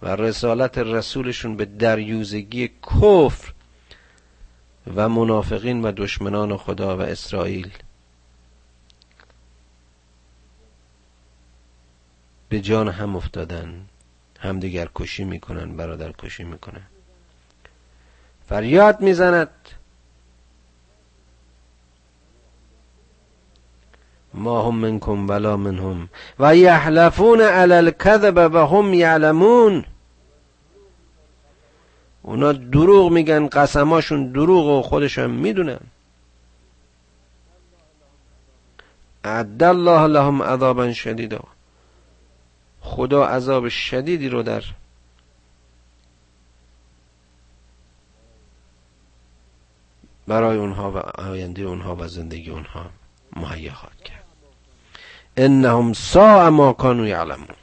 و 0.02 0.16
رسالت 0.16 0.78
رسولشون 0.78 1.56
به 1.56 1.66
دریوزگی 1.66 2.68
کفر 2.68 3.54
و 4.96 5.10
منافقین 5.10 5.82
و 5.82 5.92
دشمنان 5.92 6.58
خدا 6.58 6.98
و 6.98 7.02
اسرائیل. 7.02 7.70
به 12.50 12.62
جان 12.62 12.90
هم 12.90 13.16
افتادن 13.16 13.86
همدیگر 14.40 14.90
کشی 14.96 15.24
می‌کنن 15.24 15.78
برادر 15.78 16.12
کشی 16.12 16.44
می‌کنن 16.44 16.82
فریاد 18.50 19.02
می‌زند. 19.02 19.50
ما 24.34 24.68
هم 24.68 24.76
منکم 24.76 25.30
ولا 25.30 25.58
منهم. 25.58 26.10
و 26.40 26.56
یحلفون 26.56 27.42
علی 27.42 27.74
الكذب 27.74 28.52
و 28.54 28.58
هم 28.68 28.94
یعلمون. 28.94 29.86
اونا 32.22 32.52
دروغ 32.52 33.12
میگن 33.12 33.48
قسماشون 33.48 34.32
دروغ 34.32 34.66
و 34.66 34.82
خودشون 34.82 35.32
می‌دونن. 35.32 35.80
عد 39.26 39.64
الله 39.64 40.08
لهم 40.08 40.44
عذابا 40.44 40.94
شدیدا. 40.94 41.44
خدا 42.82 43.26
عذاب 43.26 43.70
شدیدی 43.70 44.30
رو 44.30 44.44
در 44.44 44.64
برای 50.28 50.58
اونها 50.58 50.92
و 50.92 50.98
آینده 50.98 51.62
اونها 51.62 51.96
و 51.96 52.08
زندگی 52.08 52.50
اونها 52.50 52.90
مهیا 53.36 53.74
خواهد 53.74 54.04
کرد. 54.04 54.24
انهم 55.38 55.94
ساء 55.94 56.50
ما 56.50 56.74
کانوا 56.74 57.08
یعلمون. 57.08 57.56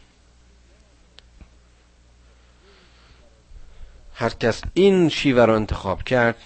هر 4.15 4.31
کس 4.31 4.63
این 4.75 5.09
شیوه 5.09 5.45
را 5.45 5.57
انتخاب 5.57 6.03
کرد 6.03 6.37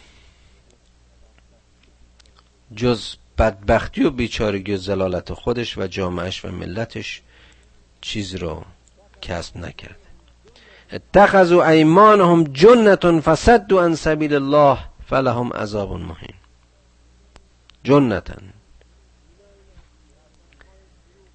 جز 2.77 3.17
بدبختی 3.39 4.05
و 4.05 4.11
بیچارگی 4.11 4.73
و 4.73 4.77
زلالت 4.77 5.33
خودش 5.33 5.79
و 5.79 5.87
جامعش 5.87 6.45
و 6.45 6.49
ملتش 6.49 7.23
چیز 8.01 8.35
رو 8.35 8.65
کسب 9.23 9.57
نکرده. 9.57 9.97
اتخذوا 10.93 11.69
ایمانهم 11.69 12.45
جنة 12.45 13.21
فصدوا 13.21 13.85
عن 13.85 13.95
سبیل 13.95 14.35
الله 14.35 14.79
فلهم 15.07 15.53
عذاب 15.53 15.93
مهین. 15.93 16.35
جنتن. 17.85 18.53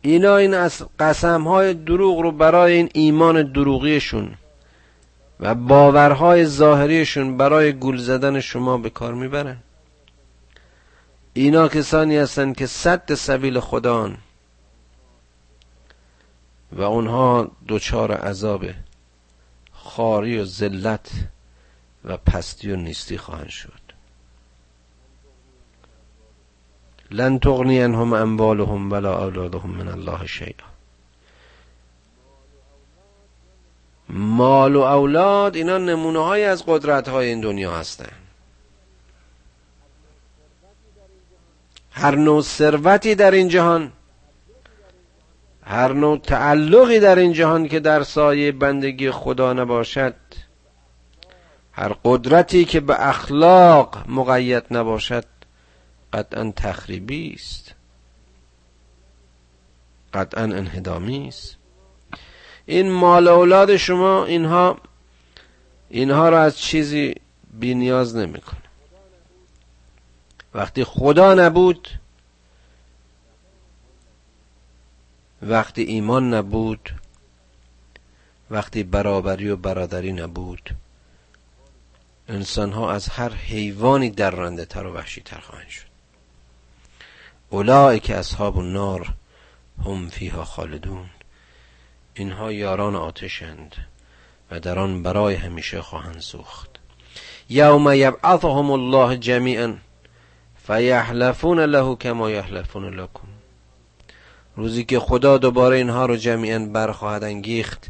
اینا 0.01 0.37
این 0.37 0.53
از 0.53 0.85
قسم 0.99 1.47
های 1.47 1.73
دروغ 1.73 2.19
رو 2.19 2.31
برای 2.31 2.73
این 2.73 2.89
ایمان 2.93 3.51
دروغیشون 3.51 4.35
و 5.39 5.55
باورهای 5.55 6.45
ظاهریشون 6.45 7.37
برای 7.37 7.73
گول 7.73 7.97
زدن 7.97 8.39
شما 8.39 8.77
به 8.77 8.89
کار 8.89 9.13
می‌برن. 9.13 9.57
اینا 11.33 11.67
کسانی 11.67 12.17
هستند 12.17 12.57
که 12.57 12.65
صد 12.67 13.13
سبیل 13.13 13.59
خدان 13.59 14.17
و 16.71 16.81
اونها 16.81 17.51
دچار 17.67 18.11
عذاب 18.11 18.65
خاری 19.73 20.37
و 20.37 20.45
ذلت 20.45 21.11
و 22.05 22.17
پستی 22.17 22.71
و 22.71 22.75
نیستی 22.75 23.17
خواهند 23.17 23.49
شد. 23.49 23.79
لن 27.11 27.39
تغنی 27.39 27.81
انهم 27.81 28.13
اموالهم 28.13 28.91
ولا 28.91 29.23
اولادهم 29.23 29.69
من 29.69 29.87
الله 29.87 30.27
شیئا. 30.27 30.69
مال 34.09 34.75
و 34.75 34.81
اولاد 34.81 35.55
اینا 35.55 35.77
نمونه 35.77 36.19
های 36.19 36.45
از 36.45 36.63
قدرت 36.67 37.07
های 37.07 37.27
این 37.27 37.41
دنیا 37.41 37.71
هستن 37.77 38.11
هر 41.91 42.15
نوع 42.15 42.41
ثروتی 42.41 43.15
در 43.15 43.31
این 43.31 43.47
جهان 43.47 43.91
هر 45.63 45.93
نوع 45.93 46.17
تعلقی 46.17 46.99
در 46.99 47.19
این 47.19 47.33
جهان 47.33 47.67
که 47.67 47.79
در 47.79 48.03
سایه 48.03 48.51
بندگی 48.51 49.11
خدا 49.11 49.53
نباشد 49.53 50.15
هر 51.79 51.95
قدرتی 52.03 52.65
که 52.65 52.79
به 52.79 53.07
اخلاق 53.09 54.09
مقید 54.09 54.63
نباشد 54.71 55.25
قطعا 56.13 56.53
تخریبی 56.55 57.33
است. 57.33 57.73
قطعا 60.13 60.43
انهدامی 60.43 61.27
است. 61.27 61.57
این 62.65 62.91
مال 62.91 63.27
اولاد 63.27 63.77
شما 63.77 64.25
اینها 64.25 64.77
اینها 65.89 66.29
را 66.29 66.41
از 66.41 66.57
چیزی 66.57 67.15
بی 67.59 67.73
نیاز 67.73 68.15
نمی‌کنه 68.15 68.59
وقتی 70.53 70.83
خدا 70.83 71.33
نبود 71.33 71.87
وقتی 75.41 75.81
ایمان 75.81 76.33
نبود 76.33 76.89
وقتی 78.51 78.83
برابری 78.83 79.49
و 79.49 79.55
برادری 79.55 80.13
نبود 80.13 80.69
انسان 82.29 82.71
ها 82.71 82.91
از 82.91 83.09
هر 83.09 83.29
حیوانی 83.29 84.09
درنده 84.09 84.65
تر 84.65 84.85
و 84.85 84.93
وحشی 84.93 85.21
تر 85.21 85.39
خواهند 85.39 85.69
شد. 85.69 85.85
اولای 87.49 87.99
که 87.99 88.15
اصحاب 88.15 88.57
النار 88.57 89.13
هم 89.85 90.09
فیها 90.09 90.45
خالدون. 90.45 91.05
اینها 92.13 92.51
یاران 92.51 92.95
آتشند 92.95 93.75
و 94.51 94.59
در 94.59 94.79
آن 94.79 95.03
برای 95.03 95.35
همیشه 95.35 95.81
خواهند 95.81 96.19
سوخت. 96.19 96.69
یوم 97.49 97.93
یبعثهم 97.93 98.71
الله 98.71 99.17
جمیعا 99.17 99.75
فیحلفون 100.67 101.59
له 101.59 101.95
کما 101.95 102.29
یحلفون 102.29 102.93
لکم. 102.93 103.27
روزی 104.55 104.83
که 104.85 104.99
خدا 104.99 105.37
دوباره 105.37 105.77
اینها 105.77 106.05
رو 106.05 106.15
جمیعا 106.15 106.59
برخواهد 106.59 107.23
انگیخت 107.23 107.87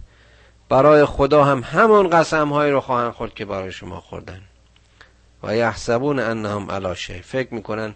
برای 0.69 1.05
خدا 1.05 1.43
هم 1.43 1.59
همان 1.63 2.09
قسم 2.09 2.49
هایی 2.53 2.71
رو 2.71 2.81
خواهند 2.81 3.13
خورد 3.13 3.33
که 3.33 3.45
برای 3.45 3.71
شما 3.71 4.01
خوردن. 4.01 4.41
و 5.43 5.55
یحسبون 5.55 6.19
انهم 6.19 6.71
علا 6.71 6.95
شی 6.95 7.21
فکر 7.21 7.53
می‌کنن 7.53 7.95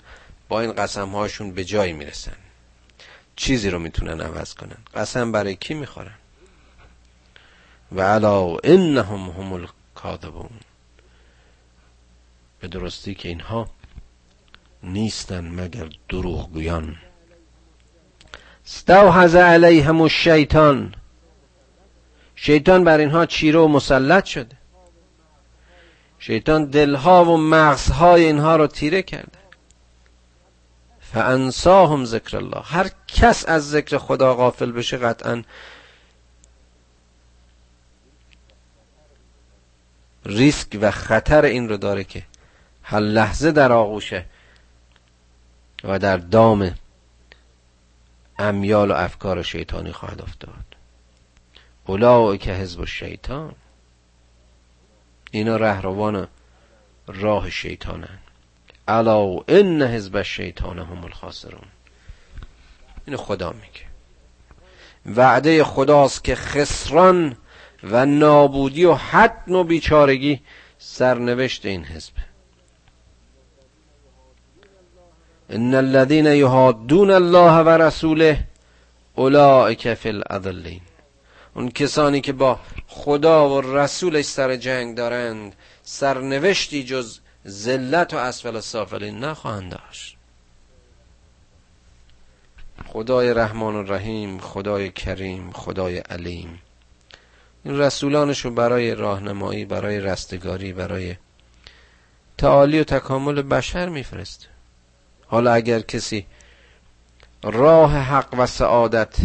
با 0.50 0.62
این 0.62 0.74
قسم 0.74 1.10
هاشون 1.10 1.52
به 1.52 1.64
جایی 1.64 1.94
می‌رسن. 1.94 2.36
چیزی 3.36 3.70
رو 3.70 3.80
می‌تونن 3.80 4.22
عوض 4.22 4.54
کنن. 4.54 4.78
قسم 4.96 5.32
برای 5.32 5.56
کی 5.56 5.74
می‌خورن؟ 5.74 6.16
و 7.92 8.02
علا 8.02 8.58
انهم 8.64 9.30
هم 9.30 9.54
الکاذبون. 9.54 10.50
به 12.60 12.68
درستی 12.68 13.16
که 13.16 13.30
اینها 13.30 13.68
نیستن 14.84 15.48
مگر 15.48 15.90
دروغگویان. 16.10 16.96
استوحز 18.66 19.36
علیهم 19.36 20.02
الشیطان. 20.02 20.96
شیطان 22.46 22.84
بر 22.84 22.98
اینها 22.98 23.26
چیره 23.26 23.60
و 23.60 23.68
مسلط 23.68 24.26
شده. 24.26 24.56
شیطان 26.20 26.66
دلها 26.66 27.26
و 27.26 27.38
مغزهای 27.38 28.26
اینها 28.26 28.56
رو 28.56 28.68
تیره 28.68 29.02
کرده. 29.02 29.40
فانساهم 31.00 32.06
ذکر 32.06 32.38
الله. 32.38 32.62
هر 32.64 32.90
کس 33.08 33.50
از 33.50 33.70
ذکر 33.70 33.98
خدا 33.98 34.36
غافل 34.36 34.72
بشه 34.72 34.98
قطعا 34.98 35.44
ریسک 40.26 40.78
و 40.82 40.92
خطر 40.92 41.46
این 41.46 41.70
رو 41.70 41.78
داره 41.78 42.04
که 42.04 42.24
هر 42.84 43.00
لحظه 43.00 43.52
در 43.52 43.72
آغوشه 43.72 44.26
و 45.84 46.00
در 46.00 46.18
دام 46.18 46.76
امیال 48.40 48.92
و 48.92 48.94
افکار 48.94 49.44
شیطانی 49.44 49.92
خواهد 49.92 50.22
افتاد. 50.22 50.73
اولاو 51.86 52.38
که 52.38 52.54
حزب 52.54 52.86
شیطان 52.86 53.56
اینا 55.32 55.58
رهروان 55.58 56.28
راه 57.08 57.50
شیطانن. 57.50 58.18
الا 58.88 59.44
ان 59.48 59.82
حزب 59.82 60.16
الشیطان 60.16 60.80
هم 60.80 61.04
الخاسرون. 61.04 61.68
اینو 63.06 63.18
خدا 63.18 63.50
میگه. 63.50 63.86
وعده 65.18 65.64
خداست 65.64 66.24
که 66.24 66.36
خسران 66.36 67.36
و 67.84 68.06
نابودی 68.06 68.86
و 68.86 68.94
حد 68.94 69.52
و 69.52 69.64
بیچارگی 69.64 70.42
سرنوشت 70.78 71.66
این 71.66 71.86
حزب. 71.86 72.14
ان 75.50 75.76
الذين 75.76 76.26
يهادون 76.26 77.12
الله 77.12 77.58
و 77.58 77.70
رسوله 77.70 78.48
اولئک 79.16 79.94
فی 79.94 80.10
الاذلین 80.10 80.82
اون 81.56 81.72
کسانی 81.72 82.22
که 82.22 82.34
با 82.34 82.60
خدا 82.88 83.50
و 83.50 83.62
رسولش 83.62 84.26
سر 84.26 84.56
جنگ 84.56 84.98
دارند 84.98 85.56
سرنوشتی 85.84 86.84
جز 86.84 87.20
ذلت 87.48 88.14
و 88.14 88.18
اسفل 88.18 88.60
سافلین 88.60 89.20
نخواهند 89.20 89.72
داشت. 89.72 90.18
خدای 92.86 93.34
رحمان 93.34 93.76
و 93.76 93.84
رحیم 93.84 94.40
خدای 94.40 94.92
کریم 94.92 95.52
خدای 95.52 95.98
علیم. 95.98 96.62
این 97.64 97.80
رسولانشو 97.80 98.50
برای 98.50 98.96
راهنمایی 98.96 99.66
برای 99.66 100.00
رستگاری 100.00 100.74
برای 100.74 101.16
تعالی 102.38 102.80
و 102.80 102.84
تکامل 102.84 103.42
بشر 103.42 103.90
میفرسته. 103.90 104.48
حالا 105.28 105.54
اگر 105.54 105.80
کسی 105.80 106.26
راه 107.44 107.98
حق 107.98 108.34
و 108.38 108.46
سعادت 108.46 109.16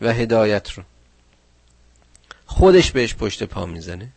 و 0.00 0.12
هدایت 0.12 0.70
رو 0.70 0.82
خودش 2.62 2.92
بهش 2.92 3.14
پشت 3.14 3.42
پا 3.42 3.66
می‌زنه. 3.66 4.08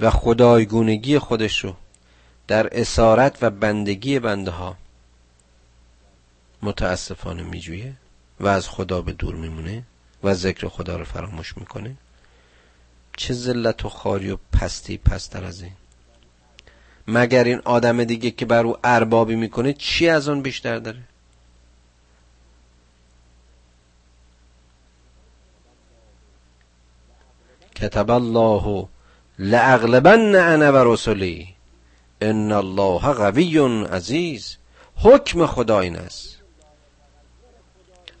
و 0.00 0.10
خدایگونگی 0.10 1.18
خودش 1.18 1.64
رو 1.64 1.76
در 2.46 2.80
اسارت 2.80 3.38
و 3.42 3.50
بندگی 3.50 4.18
بنده 4.18 4.50
ها 4.50 4.76
متاسفانه 6.62 7.42
میجویه 7.42 7.92
و 8.40 8.46
از 8.46 8.68
خدا 8.68 9.02
به 9.02 9.12
دور 9.12 9.34
میمونه 9.34 9.82
و 10.22 10.34
ذکر 10.34 10.68
خدا 10.68 10.96
رو 10.96 11.04
فراموش 11.04 11.58
می‌کنه. 11.58 11.96
چه 13.16 13.34
ذلت 13.34 13.84
و 13.84 13.88
خاری 13.88 14.30
و 14.30 14.38
پستی 14.52 14.98
پستر 14.98 15.44
از 15.44 15.62
این. 15.62 15.72
مگر 17.08 17.44
این 17.44 17.60
آدم 17.64 18.04
دیگه 18.04 18.30
که 18.30 18.46
بر 18.46 18.64
او 18.64 18.76
اربابی 18.84 19.36
می‌کنه 19.36 19.72
چی 19.72 20.08
از 20.08 20.28
اون 20.28 20.42
بیشتر 20.42 20.78
داره؟ 20.78 21.02
کتب 27.74 28.10
الله 28.10 28.88
لاغلبن 29.38 30.34
انا 30.36 30.72
و 30.72 30.92
رسولی 30.92 31.54
ان 32.20 32.52
الله 32.52 33.12
قوی 33.12 33.58
عزیز 33.84 34.56
حکم 34.96 35.46
خدا 35.46 35.80
این 35.80 35.96
است. 35.96 36.38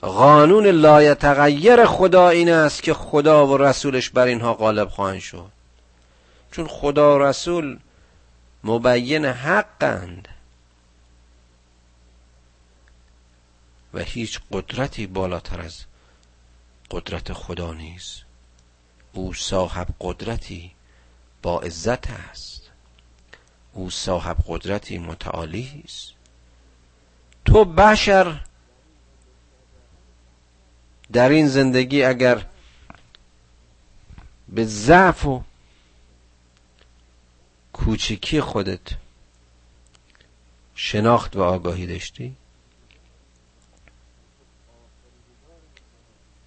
قانون 0.00 0.66
لایتغیر 0.66 1.86
خدا 1.86 2.28
این 2.28 2.50
است 2.50 2.82
که 2.82 2.94
خدا 2.94 3.46
و 3.46 3.56
رسولش 3.56 4.10
بر 4.10 4.26
اینها 4.26 4.54
غالب 4.54 4.88
خواهند 4.88 5.20
شد. 5.20 5.50
چون 6.52 6.66
خدا 6.66 7.16
و 7.16 7.22
رسول 7.22 7.78
مبین 8.64 9.24
حقند. 9.24 10.28
و 13.94 13.98
هیچ 13.98 14.40
قدرتی 14.52 15.06
بالاتر 15.06 15.60
از 15.60 15.84
قدرت 16.90 17.32
خدا 17.32 17.72
نیست. 17.72 18.23
او 19.14 19.34
صاحب 19.34 19.86
قدرتی 20.00 20.72
با 21.42 21.60
عزت 21.60 22.10
است. 22.10 22.70
او 23.72 23.90
صاحب 23.90 24.36
قدرتی 24.46 24.98
متعالی 24.98 25.82
است. 25.84 26.12
تو 27.44 27.64
بشر 27.64 28.40
در 31.12 31.28
این 31.28 31.48
زندگی 31.48 32.02
اگر 32.02 32.46
به 34.48 34.64
ضعف 34.64 35.26
و 35.26 35.42
کوچکی 37.72 38.40
خودت 38.40 38.88
شناخت 40.74 41.36
و 41.36 41.42
آگاهی 41.42 41.86
داشتی 41.86 42.36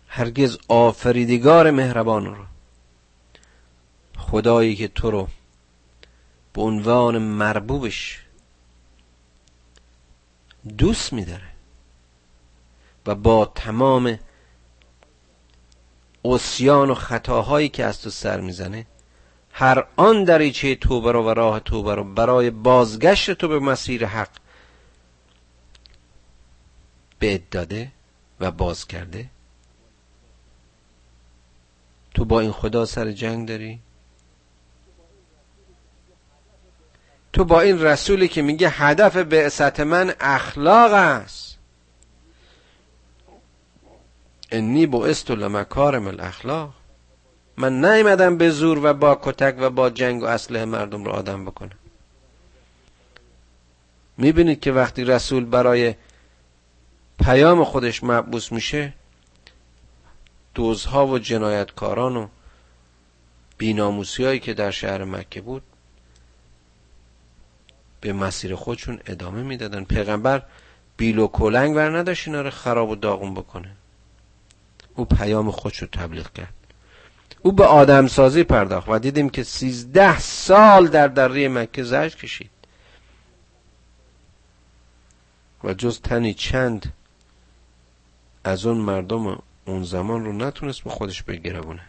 هرگز 0.07 0.57
آفریدگار 0.68 1.72
مهربان 1.72 2.26
رو 2.26 2.45
خدایی 4.32 4.75
که 4.75 4.88
تو 4.88 5.11
رو 5.11 5.28
به 6.53 6.61
عنوان 6.61 7.17
مربوبش 7.17 8.21
دوست 10.78 11.13
میداره 11.13 11.49
و 13.05 13.15
با 13.15 13.45
تمام 13.45 14.19
اسیان 16.25 16.89
و 16.89 16.93
خطاهایی 16.93 17.69
که 17.69 17.86
از 17.86 18.01
تو 18.01 18.09
سر 18.09 18.39
می‌زنه 18.39 18.86
هر 19.51 19.88
آن 19.95 20.23
دریچه 20.23 20.75
توبه 20.75 21.11
رو 21.11 21.23
و 21.23 21.30
راه 21.30 21.59
توبه 21.59 21.95
رو 21.95 22.03
برای 22.13 22.49
بازگشت 22.49 23.32
تو 23.32 23.47
به 23.47 23.59
مسیر 23.59 24.05
حق 24.05 24.30
به 27.19 27.41
داده 27.51 27.91
و 28.39 28.51
باز 28.51 28.88
کرده. 28.88 29.30
تو 32.13 32.25
با 32.25 32.39
این 32.39 32.51
خدا 32.51 32.86
سر 32.86 33.11
جنگ 33.11 33.47
داری؟ 33.47 33.80
تو 37.34 37.43
با 37.43 37.61
این 37.61 37.82
رسولی 37.82 38.28
که 38.28 38.41
میگه 38.41 38.69
هدف 38.69 39.17
بعثت 39.17 39.80
من 39.80 40.13
اخلاق 40.19 40.93
است. 40.93 41.57
انی 44.51 44.88
بعثت 44.88 45.32
لمکارم 45.32 46.07
الاخلاق. 46.07 46.73
من 47.57 47.86
نیمدم 47.86 48.38
به 48.38 48.49
زور 48.49 48.80
و 48.84 48.93
با 48.93 49.19
کتک 49.21 49.55
و 49.59 49.69
با 49.69 49.89
جنگ 49.89 50.23
و 50.23 50.25
اسلحه 50.25 50.65
مردم 50.65 51.03
رو 51.03 51.11
آدم 51.11 51.45
بکنم. 51.45 51.78
می‌بینید 54.17 54.59
که 54.59 54.71
وقتی 54.71 55.03
رسول 55.03 55.45
برای 55.45 55.95
پیام 57.23 57.63
خودش 57.63 58.03
مبوس 58.03 58.51
میشه 58.51 58.93
دوزها 60.55 61.07
و 61.07 61.19
جنایتکاران 61.19 62.17
و 62.17 62.28
بیناموسی 63.57 64.23
هایی 64.25 64.39
که 64.39 64.53
در 64.53 64.71
شهر 64.71 65.03
مکه 65.03 65.41
بود 65.41 65.63
به 68.01 68.13
مسیر 68.13 68.55
خودشون 68.55 68.99
ادامه 69.05 69.43
می‌دادن. 69.43 69.83
پیغمبر 69.83 70.43
بیل 70.97 71.19
و 71.19 71.27
کلنگ 71.27 71.75
ور 71.75 71.97
نداشت 71.97 72.27
اینا 72.27 72.41
رو 72.41 72.49
خراب 72.49 72.89
و 72.89 72.95
داغون 72.95 73.33
بکنه. 73.33 73.71
او 74.95 75.05
پیام 75.05 75.51
خودش 75.51 75.77
رو 75.77 75.87
تبلیغ 75.87 76.33
کرد. 76.33 76.53
او 77.41 77.51
به 77.51 77.65
آدمسازی 77.65 78.43
پرداخت 78.43 78.89
و 78.89 78.99
دیدیم 78.99 79.29
که 79.29 79.43
سیزده 79.43 80.19
سال 80.19 80.87
در 80.87 81.07
دره 81.07 81.49
مکه 81.49 81.83
زج 81.83 82.15
کشید. 82.15 82.49
و 85.63 85.73
جز 85.73 86.01
تنی 86.01 86.33
چند 86.33 86.93
از 88.43 88.65
اون 88.65 88.77
مردم 88.77 89.43
اون 89.65 89.83
زمان 89.83 90.25
رو 90.25 90.33
نتونست 90.33 90.81
به 90.81 90.89
خودش 90.89 91.23
بگرونه. 91.23 91.81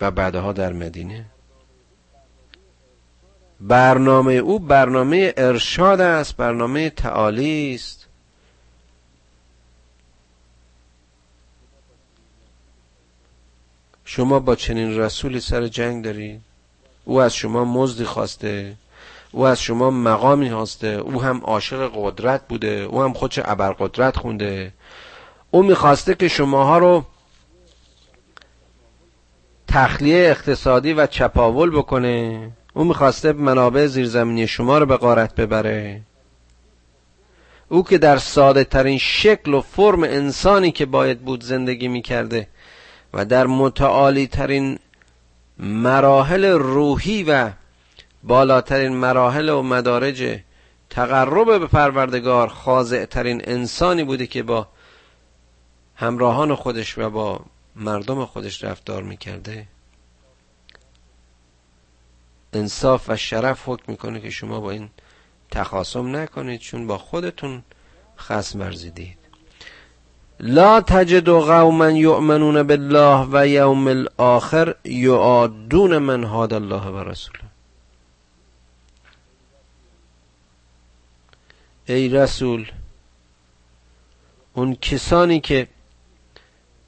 و 0.00 0.10
بعدها 0.10 0.52
در 0.52 0.72
مدینه 0.72 1.24
برنامه 3.60 4.32
او 4.32 4.58
برنامه 4.58 5.34
ارشاد 5.36 6.00
است 6.00 6.36
برنامه 6.36 6.90
تعالی 6.90 7.74
است. 7.74 8.06
شما 14.04 14.38
با 14.38 14.56
چنین 14.56 14.98
رسولی 14.98 15.40
سر 15.40 15.66
جنگ 15.66 16.04
دارید؟ 16.04 16.40
او 17.04 17.20
از 17.20 17.34
شما 17.34 17.64
مزدی 17.64 18.04
خواسته 18.04 18.74
او 19.32 19.46
از 19.46 19.62
شما 19.62 19.90
مقامی 19.90 20.50
خواسته 20.50 20.86
او 20.86 21.22
هم 21.22 21.40
عاشق 21.44 21.90
قدرت 21.94 22.48
بوده 22.48 22.68
او 22.90 23.02
هم 23.02 23.12
خودش 23.12 23.38
ابرقدرت 23.44 24.16
خونده. 24.16 24.72
او 25.50 25.62
می‌خواسته 25.62 26.14
که 26.14 26.28
شماها 26.28 26.78
رو 26.78 27.04
تخلیه 29.68 30.30
اقتصادی 30.30 30.92
و 30.92 31.06
چپاول 31.06 31.70
بکنه. 31.70 32.50
او 32.74 32.84
می‌خواسته 32.84 33.32
منابع 33.32 33.86
زیرزمینی 33.86 34.46
شما 34.46 34.78
رو 34.78 34.86
به 34.86 34.96
غارت 34.96 35.34
ببره. 35.34 36.00
او 37.68 37.84
که 37.84 37.98
در 37.98 38.18
ساده 38.18 38.64
ترین 38.64 38.98
شکل 38.98 39.54
و 39.54 39.60
فرم 39.60 40.02
انسانی 40.02 40.72
که 40.72 40.86
باید 40.86 41.20
بود 41.20 41.44
زندگی 41.44 41.88
می‌کرده 41.88 42.48
و 43.14 43.24
در 43.24 43.46
متعالی 43.46 44.26
ترین 44.26 44.78
مراحل 45.58 46.44
روحی 46.44 47.22
و 47.22 47.50
بالاترین 48.22 48.92
مراحل 48.92 49.48
و 49.48 49.62
مدارج 49.62 50.40
تقرب 50.90 51.58
به 51.58 51.66
پروردگار 51.66 52.48
خاضع 52.48 53.04
ترین 53.04 53.42
انسانی 53.44 54.04
بوده 54.04 54.26
که 54.26 54.42
با 54.42 54.68
همراهان 55.96 56.54
خودش 56.54 56.98
و 56.98 57.10
با 57.10 57.40
مردم 57.76 58.24
خودش 58.24 58.64
رفتار 58.64 59.02
می‌کرده. 59.02 59.66
انصاف 62.52 63.04
و 63.08 63.16
شرف 63.16 63.62
حکم 63.66 63.92
می‌کنه 63.92 64.20
که 64.20 64.30
شما 64.30 64.60
با 64.60 64.70
این 64.70 64.90
تخاصم 65.50 66.16
نکنید 66.16 66.60
چون 66.60 66.86
با 66.86 66.98
خودتون 66.98 67.62
خصم 68.18 68.60
ورزیدید. 68.60 69.18
لا 70.40 70.80
تجد 70.80 71.28
قوما 71.28 71.90
یؤمنون 71.90 72.62
بالله 72.62 73.28
و 73.32 73.46
یوم 73.46 73.86
الاخر 73.86 74.74
یعادون 74.84 75.98
من 75.98 76.24
هاد 76.24 76.52
الله 76.52 76.86
و 76.86 76.98
رسوله. 76.98 77.40
ای 81.86 82.08
رسول 82.08 82.72
اون 84.54 84.74
کسانی 84.74 85.40
که 85.40 85.68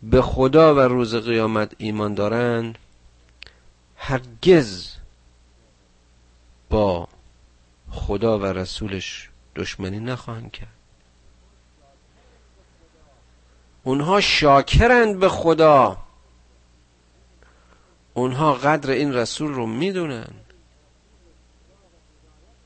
به 0.02 0.22
خدا 0.22 0.74
و 0.74 0.78
روز 0.78 1.14
قیامت 1.14 1.72
ایمان 1.78 2.14
دارند 2.14 2.78
هرگز 3.96 4.91
با 6.72 7.08
خدا 7.90 8.38
و 8.38 8.44
رسولش 8.44 9.28
دشمنی 9.56 10.00
نخواهند 10.00 10.52
کرد. 10.52 10.68
اونها 13.82 14.20
شاکرند 14.20 15.18
به 15.18 15.28
خدا. 15.28 15.96
اونها 18.14 18.54
قدر 18.54 18.90
این 18.90 19.14
رسول 19.14 19.52
رو 19.52 19.66
می‌دونن 19.66 20.30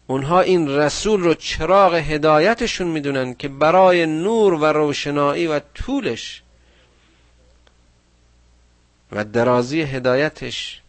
اونها 0.07 0.41
این 0.41 0.69
رسول 0.69 1.21
رو 1.21 1.35
چراغ 1.35 1.95
هدایتشون 1.95 2.87
می‌دونن 2.87 3.35
که 3.35 3.49
برای 3.49 4.07
نور 4.07 4.55
و 4.55 4.65
روشنایی 4.65 5.47
و 5.47 5.61
طولش 5.75 6.43
و 9.13 9.25
درازی 9.25 9.83
هدایتش 9.83 10.83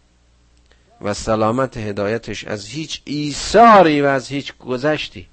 و 1.01 1.13
سلامت 1.13 1.77
هدایتش 1.77 2.43
از 2.45 2.67
هیچ 2.67 3.01
ایثاری 3.05 4.01
و 4.01 4.05
از 4.05 4.27
هیچ 4.27 4.57
گذشتی. 4.57 5.27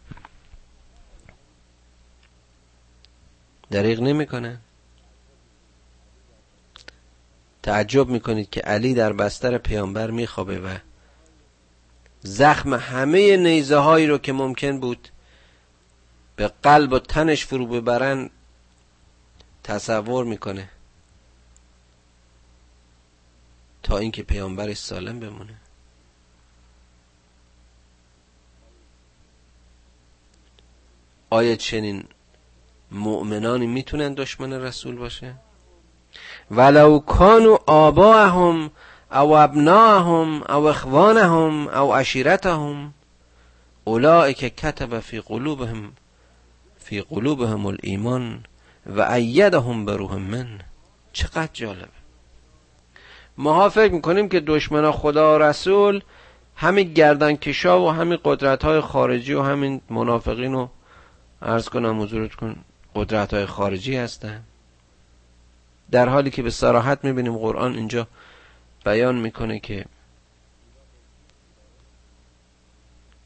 دریغ 3.70 4.00
نمی‌کنه. 4.00 4.58
تعجب 7.62 8.08
می‌کنید 8.08 8.50
که 8.50 8.60
علی 8.60 8.94
در 8.94 9.12
بستر 9.12 9.58
پیامبر 9.58 10.10
میخوابه 10.10 10.58
و 10.58 10.78
زخم 12.22 12.74
همه 12.74 13.36
نیزه 13.36 13.76
هایی 13.76 14.06
رو 14.06 14.18
که 14.18 14.32
ممکن 14.32 14.80
بود 14.80 15.08
به 16.36 16.52
قلب 16.62 16.92
و 16.92 16.98
تنش 16.98 17.46
فرو 17.46 17.66
ببرن 17.66 18.30
تصور 19.64 20.24
می‌کنه. 20.24 20.68
تا 23.84 23.98
اینکه 23.98 24.22
پیامبرش 24.22 24.76
سالم 24.76 25.20
بمونه. 25.20 25.54
آیا 31.30 31.56
چنین 31.56 32.04
مؤمنانی 32.90 33.66
می‌تونن 33.66 34.14
دشمن 34.14 34.52
رسول 34.52 34.96
باشه؟ 34.96 35.34
ولو 36.50 36.98
کانوا 36.98 37.58
آباهم 37.66 38.70
او 39.10 39.36
ابناهم 39.36 40.42
او 40.42 40.68
اخوانهم 40.68 41.68
او 41.68 41.94
عشیرتهم 41.94 42.94
اولئک 43.84 44.56
کتب 44.56 45.00
فی 45.00 45.20
قلوبهم 45.20 45.92
فی 46.78 47.00
قلوبهم 47.00 47.66
الایمان 47.66 48.44
و 48.86 49.00
ایدهم 49.00 49.84
بروح 49.84 50.14
من. 50.16 50.60
چقدر 51.12 51.50
جالبه. 51.52 52.03
ماها 53.38 53.68
فکر 53.68 53.92
می‌کنیم 53.92 54.28
که 54.28 54.40
دشمنا 54.40 54.92
خدا 54.92 55.34
و 55.34 55.38
رسول 55.42 56.00
همین 56.56 56.92
گردن 56.92 57.36
کشا 57.36 57.82
و 57.82 57.90
همین 57.90 58.18
قدرت 58.24 58.64
های 58.64 58.80
خارجی 58.80 59.34
و 59.34 59.42
همین 59.42 59.80
منافقین 59.90 60.54
و 60.54 60.68
ارز 61.42 61.68
کنم 61.68 62.02
حضورت 62.02 62.34
کن 62.34 62.56
قدرت 62.94 63.34
های 63.34 63.46
خارجی 63.46 63.96
هستن. 63.96 64.42
در 65.90 66.08
حالی 66.08 66.30
که 66.30 66.42
به 66.42 66.50
سراحت 66.50 67.04
می‌بینیم 67.04 67.36
قرآن 67.36 67.74
اینجا 67.74 68.06
بیان 68.84 69.14
می‌کنه 69.14 69.58
که 69.58 69.84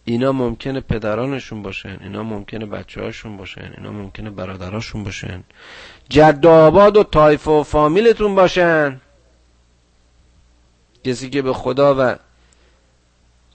اینا 0.04 0.32
ممکنه 0.32 0.80
پدرانشون 0.80 1.62
باشن 1.62 1.98
اینا 2.02 2.22
ممکنه 2.22 2.66
بچه 2.66 3.00
هاشون 3.00 3.36
باشن 3.36 3.72
اینا 3.76 3.92
ممکنه 3.92 4.30
برادراشون 4.30 5.04
باشن. 5.04 5.44
جد 6.08 6.44
و 6.44 6.50
آباد 6.50 6.96
و 6.96 7.02
تایف 7.02 7.48
و 7.48 7.62
فامیلتون 7.62 8.34
باشن. 8.34 9.00
کسی 11.04 11.30
که 11.30 11.42
به 11.42 11.52
خدا 11.52 11.94
و 11.98 12.16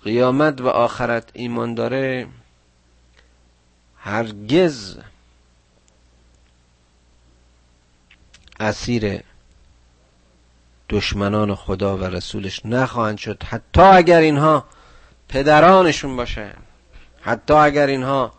قیامت 0.04 0.62
و 0.62 0.68
آخرت 0.68 1.30
ایمان 1.34 1.76
داره 1.76 2.28
هرگز 3.98 4.98
اسیر 8.60 9.24
دشمنان 10.90 11.56
خدا 11.56 11.98
و 11.98 12.04
رسولش 12.04 12.66
نخواهند 12.66 13.18
شد. 13.18 13.44
حتی 13.44 13.82
اگر 13.82 14.20
اینها 14.20 14.66
پدرانشون 15.30 16.16
باشن 16.16 16.54
حتی 17.22 17.54
اگر 17.54 17.88
اینها 17.88 18.34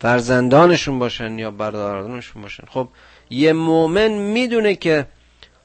فرزندانشون 0.00 0.98
باشن 0.98 1.38
یا 1.38 1.50
برادرانشون 1.50 2.42
باشن. 2.42 2.64
خب 2.68 2.88
یه 3.30 3.52
مؤمن 3.52 4.08
می‌دونه 4.08 4.74
که 4.74 5.06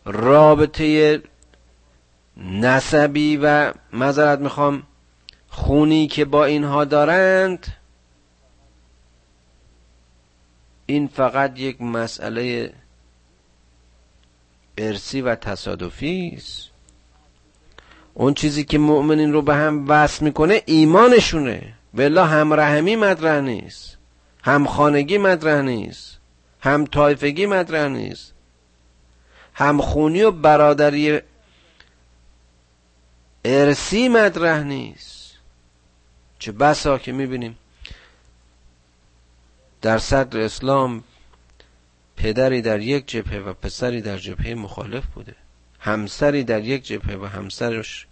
رابطه 0.06 1.22
نسبی 2.38 3.38
و 3.38 3.74
مذارت 3.94 4.40
می‌خوام 4.40 4.84
خونی 5.50 6.08
که 6.08 6.26
با 6.26 6.46
اینها 6.46 6.86
دارند 6.86 7.68
این 10.86 11.08
فقط 11.08 11.60
یک 11.60 11.82
مسئله 11.82 12.74
ارسی 14.78 15.22
و 15.22 15.36
تصادفی 15.36 16.34
است. 16.38 16.70
اون 18.14 18.34
چیزی 18.34 18.64
که 18.64 18.78
مؤمنین 18.78 19.34
رو 19.34 19.42
به 19.42 19.56
هم 19.56 19.86
وصل 19.90 20.26
می‌کنه 20.26 20.62
ایمانشونه. 20.66 21.74
بلا 21.94 22.26
همرحمی 22.26 22.96
مطرح 22.96 23.42
نیست 23.42 23.98
همخانگی 24.44 25.18
مطرح 25.18 25.62
نیست 25.62 26.18
هم 26.62 26.86
تایفگی 26.86 27.46
مطرح 27.46 27.88
نیست 27.88 28.34
همخونی 29.54 30.22
و 30.22 30.32
برادری 30.32 31.20
ارسی 33.46 34.10
مطرح 34.10 34.64
نیست. 34.64 35.38
چه 36.39 36.52
بسا 36.52 36.98
که 36.98 37.12
می‌بینیم 37.12 37.58
در 39.82 39.98
صدر 39.98 40.39
اسلام 40.39 41.04
پدری 42.16 42.62
در 42.62 42.80
یک 42.80 43.08
جبهه 43.08 43.39
و 43.39 43.54
پسری 43.54 44.02
در 44.02 44.18
جبهه 44.18 44.54
مخالف 44.54 45.06
بوده. 45.06 45.36
همسری 45.80 46.44
در 46.44 46.64
یک 46.64 46.86
جبهه 46.86 47.18
و 47.18 47.26
همسرش 47.26 48.08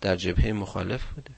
در 0.00 0.16
جبهه 0.16 0.52
مخالف 0.52 1.02
بوده. 1.04 1.30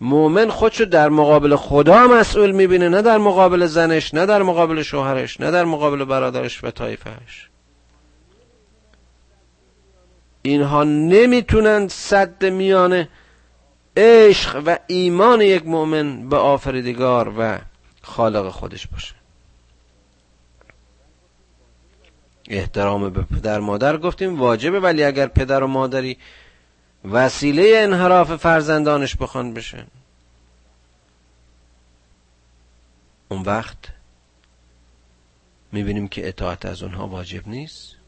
مؤمن 0.00 0.50
خودشو 0.50 0.84
در 0.84 1.08
مقابل 1.08 1.56
خدا 1.56 2.06
مسئول 2.06 2.50
می‌بینه 2.50 2.88
نه 2.88 3.02
در 3.02 3.18
مقابل 3.18 3.66
زنش 3.66 4.14
نه 4.14 4.26
در 4.26 4.42
مقابل 4.42 4.82
شوهرش 4.82 5.40
نه 5.40 5.50
در 5.50 5.64
مقابل 5.64 6.04
برادرش 6.04 6.64
و 6.64 6.70
طایفهش 6.70 7.48
اینها 10.46 10.84
نمی‌تونند 10.84 11.90
صد 11.90 12.44
میانه 12.44 13.08
عشق 13.96 14.62
و 14.66 14.78
ایمان 14.86 15.40
یک 15.40 15.66
مؤمن 15.66 16.28
به 16.28 16.36
آفریدگار 16.36 17.34
و 17.38 17.58
خالق 18.02 18.48
خودش 18.48 18.86
باشه. 18.86 19.14
احترام 22.48 23.10
به 23.10 23.22
پدر 23.22 23.60
مادر 23.60 23.96
گفتیم 23.96 24.40
واجبه 24.40 24.80
ولی 24.80 25.04
اگر 25.04 25.26
پدر 25.26 25.62
و 25.62 25.66
مادری 25.66 26.18
وسیله 27.04 27.72
انحراف 27.76 28.36
فرزندانش 28.36 29.16
بخوان 29.16 29.54
بشن 29.54 29.86
اون 33.28 33.42
وقت 33.42 33.78
می‌بینیم 35.72 36.08
که 36.08 36.28
اطاعت 36.28 36.66
از 36.66 36.82
اونها 36.82 37.06
واجب 37.06 37.48
نیست. 37.48 38.03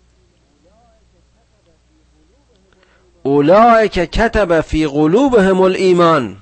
که 3.89 4.07
کتب 4.07 4.61
فی 4.61 4.87
قلوبهم 4.87 5.61
الایمان. 5.61 6.37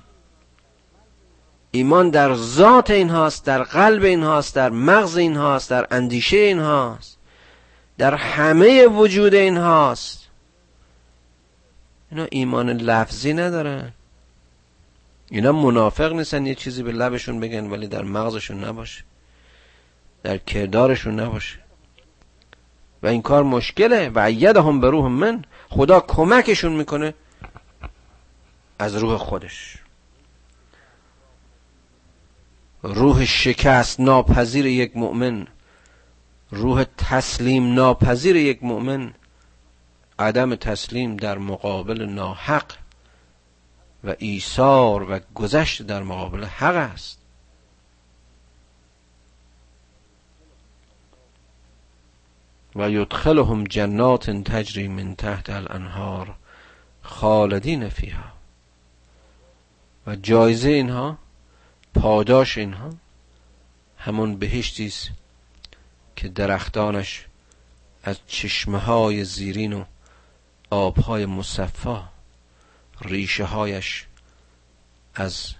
ایمان 1.70 2.10
در 2.10 2.34
ذات 2.34 2.90
این 2.90 3.10
هاست 3.10 3.44
در 3.44 3.62
قلب 3.62 4.04
این 4.04 4.22
هاست 4.22 4.54
در 4.54 4.70
مغز 4.70 5.16
این 5.16 5.36
هاست 5.36 5.70
در 5.70 5.86
اندیشه 5.90 6.36
این 6.36 6.58
هاست 6.58 7.18
در 7.98 8.14
همه 8.14 8.86
وجود 8.86 9.34
این 9.34 9.56
هاست 9.56 10.28
اینا 12.10 12.26
ایمان 12.30 12.70
لفظی 12.70 13.32
ندارن. 13.32 13.92
اینا 15.30 15.52
منافق 15.52 16.12
نیستن 16.12 16.46
یه 16.46 16.54
چیزی 16.54 16.82
به 16.82 16.92
لبشون 16.92 17.40
بگن 17.40 17.70
ولی 17.70 17.86
در 17.86 18.02
مغزشون 18.02 18.64
نباشه. 18.64 19.04
در 20.22 20.38
کردارشون 20.38 21.20
نباشه. 21.20 21.58
و 23.02 23.06
این 23.06 23.22
کار 23.22 23.42
مشکله. 23.42 24.10
و 24.14 24.20
هم 24.62 24.80
به 24.80 24.90
روح 24.90 25.08
من. 25.08 25.44
خدا 25.76 26.00
کمکشون 26.00 26.72
می‌کنه 26.72 27.14
از 28.78 28.96
روح 28.96 29.16
خودش. 29.16 29.76
روح 32.82 33.24
شکست 33.24 34.00
ناپذیر 34.00 34.66
یک 34.66 34.96
مؤمن 34.96 35.46
روح 36.50 36.84
تسلیم 36.98 37.74
ناپذیر 37.74 38.36
یک 38.36 38.62
مؤمن 38.62 39.14
عدم 40.18 40.54
تسلیم 40.54 41.16
در 41.16 41.38
مقابل 41.38 42.02
ناحق 42.02 42.72
و 44.04 44.14
ایثار 44.18 45.10
و 45.10 45.20
گذشت 45.34 45.82
در 45.82 46.02
مقابل 46.02 46.44
حق 46.44 46.76
است. 46.76 47.23
و 52.76 52.90
یدخلهم 52.90 53.64
جنات 53.64 54.30
تجری 54.30 54.88
من 54.88 55.14
تحت 55.14 55.50
الانهار 55.50 56.34
خالدین 57.02 57.88
فیها. 57.88 58.32
و 60.06 60.16
جایزه 60.16 60.68
اینها 60.68 61.18
پاداش 61.94 62.58
اینها 62.58 62.90
همون 63.98 64.36
بهشتی 64.36 64.86
است 64.86 65.10
که 66.16 66.28
درختانش 66.28 67.26
از 68.04 68.18
چشمه 68.26 68.78
های 68.78 69.24
زیرین 69.24 69.72
و 69.72 69.84
آبهای 70.70 71.26
مصفا 71.26 72.08
ریشه 73.00 73.44
هایش 73.44 74.06
از 75.14 75.54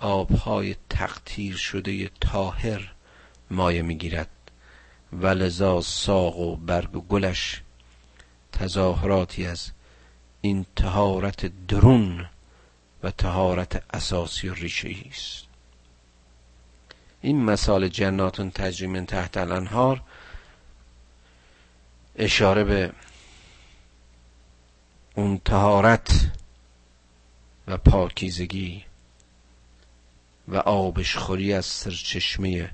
آبهای 0.00 0.76
تقطیر 0.90 1.56
شده 1.56 2.10
تاهر 2.20 2.92
مایه 3.50 3.82
می‌گیرد. 3.82 4.28
و 5.12 5.26
لذا 5.26 5.80
ساق 5.80 6.38
و 6.38 6.56
برگ 6.56 6.96
و 6.96 7.00
گلش 7.00 7.62
تظاهراتی 8.52 9.46
از 9.46 9.70
این 10.40 10.66
تهارت 10.76 11.66
درون 11.66 12.26
و 13.02 13.10
تهارت 13.10 13.82
اساسی 13.94 14.48
و 14.48 14.54
ریشه 14.54 14.94
است. 15.10 15.44
این 17.20 17.44
مثال 17.44 17.88
جناتون 17.88 18.50
تجری 18.50 19.00
تحت 19.00 19.36
الانهار 19.36 20.02
اشاره 22.16 22.64
به 22.64 22.92
اون 25.14 25.38
تهارت 25.38 26.30
و 27.66 27.76
پاکیزگی 27.76 28.84
و 30.48 30.56
آبشخوری 30.56 31.52
از 31.52 31.66
سرچشمه 31.66 32.70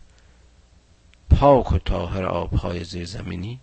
پاک 1.31 1.73
و 1.73 1.79
طاهر 1.79 2.25
آبهای 2.25 2.85
زیرزمینی 2.85 3.61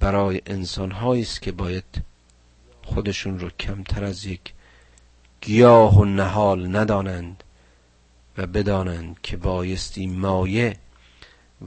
برای 0.00 0.42
انسان 0.46 0.92
است 0.92 1.42
که 1.42 1.52
باید 1.52 2.02
خودشون 2.84 3.38
رو 3.38 3.50
کمتر 3.50 4.04
از 4.04 4.24
یک 4.24 4.52
گیاه 5.40 5.98
و 5.98 6.04
نهال 6.04 6.76
ندانند 6.76 7.44
و 8.38 8.46
بدانند 8.46 9.20
که 9.22 9.36
بایستی 9.36 10.06
مایه 10.06 10.76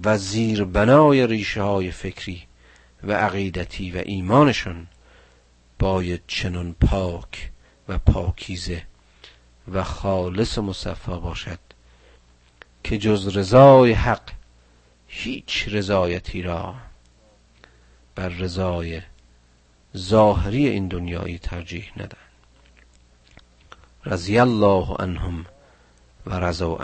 و 0.03 0.17
زیر 0.17 0.63
بنای 0.63 1.27
ریشه 1.27 1.61
های 1.61 1.91
فکری 1.91 2.43
و 3.03 3.11
عقیدتی 3.11 3.91
و 3.91 3.97
ایمانشون 4.05 4.87
باید 5.79 6.21
چنان 6.27 6.75
پاک 6.81 7.51
و 7.87 7.97
پاکیزه 7.97 8.83
و 9.73 9.83
خالص 9.83 10.57
مصفا 10.57 11.19
باشد. 11.19 11.64
که 12.85 12.97
جز 12.97 13.37
رضای 13.37 13.91
حق 13.91 14.31
هیچ 15.07 15.65
رضایتی 15.67 16.41
را 16.41 16.75
بر 18.15 18.29
رضای 18.29 19.01
ظاهری 19.97 20.67
این 20.67 20.87
دنیایی 20.87 21.37
ترجیح 21.37 21.91
ندن. 21.97 22.17
رضی 24.05 24.39
الله 24.39 24.95
عنهم 24.99 25.45
و 26.25 26.39
رضا 26.39 26.77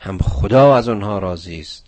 هم 0.00 0.18
خدا 0.18 0.76
از 0.76 0.88
اونها 0.88 1.18
راضی 1.18 1.60
است 1.60 1.84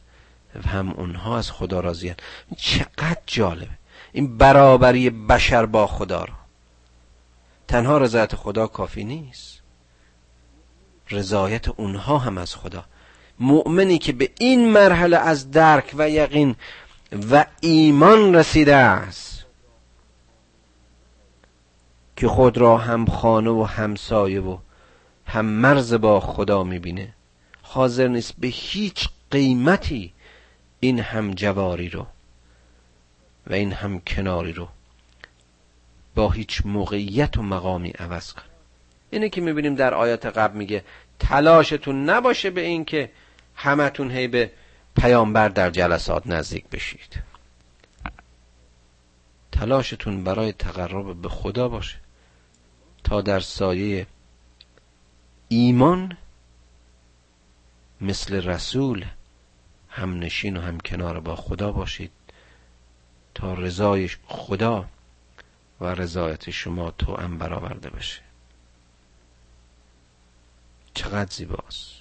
و 0.54 0.68
هم 0.68 0.90
اونها 0.90 1.38
از 1.38 1.50
خدا 1.50 1.80
راضی 1.80 2.09
هست 2.09 2.20
چقدر 2.56 3.22
جالبه. 3.26 3.78
این 4.12 4.38
برابری 4.38 5.11
بشر 5.11 5.66
با 5.66 5.86
خدا 5.86 6.24
را. 6.24 6.34
تنها 7.68 7.98
رضایت 7.98 8.36
خدا 8.36 8.66
کافی 8.66 9.04
نیست. 9.04 9.62
رضایت 11.11 11.68
اونها 11.68 12.18
هم 12.18 12.38
از 12.38 12.54
خدا. 12.54 12.84
مؤمنی 13.41 13.99
که 13.99 14.12
به 14.12 14.30
این 14.39 14.68
مرحله 14.68 15.16
از 15.16 15.51
درک 15.51 15.95
و 15.99 16.11
یقین 16.11 16.57
و 17.30 17.47
ایمان 17.61 18.34
رسیده 18.34 18.76
است 18.76 19.45
که 22.16 22.28
خود 22.28 22.59
را 22.59 22.78
هم 22.78 23.07
خانه 23.07 23.51
و 23.51 23.62
همسایه 23.62 24.41
و 24.41 24.59
هم 25.26 25.47
مرز 25.47 25.95
با 25.95 26.20
خدا 26.20 26.64
می‌بینه. 26.64 27.14
حاضر 27.62 28.09
نیست 28.09 28.34
به 28.39 28.47
هیچ 28.47 29.09
قیمتی 29.30 30.12
این 30.80 31.01
هم 31.01 31.34
جواری 31.34 31.89
رو 31.89 32.07
و 33.47 33.55
این 33.55 33.72
هم 33.72 34.01
کناری 34.01 34.53
رو 34.53 34.68
با 36.14 36.30
هیچ 36.30 36.62
موقعیت 36.64 37.36
و 37.36 37.43
مقامی 37.43 37.91
عوض 37.91 38.32
کن 38.32 38.43
اینه 39.11 39.28
که 39.28 39.41
می‌بینیم 39.41 39.74
در 39.74 39.95
آیات 39.95 40.26
قبل 40.26 40.57
میگه 40.57 40.84
تلاشتون 41.18 42.11
نباشه 42.11 42.51
به 42.51 42.61
این 42.61 42.84
که 42.84 43.11
همتون 43.61 44.11
هی 44.11 44.28
به 44.28 44.50
پیامبر 44.96 45.48
در 45.48 45.70
جلسات 45.70 46.26
نزدیک 46.26 46.66
بشید. 46.68 47.22
تلاشتون 49.52 50.24
برای 50.24 50.52
تقرب 50.52 51.22
به 51.22 51.28
خدا 51.28 51.68
باشه 51.68 51.96
تا 53.04 53.20
در 53.20 53.40
سایه 53.40 54.06
ایمان 55.48 56.16
مثل 58.00 58.34
رسول 58.34 59.04
هم 59.88 60.18
نشین 60.18 60.56
و 60.56 60.61
هم 60.61 60.80
کنار 60.80 61.20
با 61.20 61.36
خدا 61.36 61.72
باشید 61.72 62.12
تا 63.34 63.54
رضای 63.54 64.11
خدا 64.26 64.88
و 65.80 65.86
رضایت 65.86 66.50
شما 66.50 66.90
تو 66.90 67.16
هم 67.16 67.38
برآورده 67.38 67.90
بشه. 67.90 68.20
چقدر 70.94 71.30
زیباست. 71.30 71.97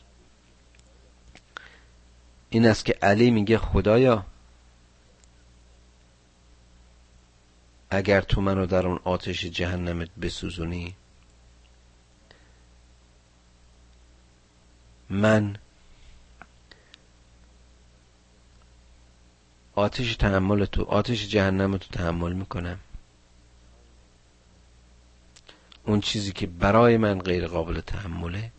این 2.57 2.65
است 2.65 2.85
که 2.85 2.93
علی 3.01 3.31
میگه 3.31 3.57
خدایا 3.57 4.25
اگر 7.89 8.21
تو 8.21 8.41
منو 8.41 8.65
در 8.65 8.87
اون 8.87 8.99
آتش 9.03 9.45
جهنمت 9.45 10.09
بسوزونی 10.21 10.95
من 15.09 15.57
آتش 19.75 20.15
تحمل 20.15 20.65
تو 20.65 20.83
آتش 20.83 21.27
جهنم 21.27 21.77
تو 21.77 21.87
تحمل 21.91 22.33
می‌کنم. 22.33 22.79
اون 25.83 26.01
چیزی 26.01 26.31
که 26.31 26.47
برای 26.47 26.97
من 26.97 27.19
غیر 27.19 27.47
قابل 27.47 27.81
تحمله 27.81 28.51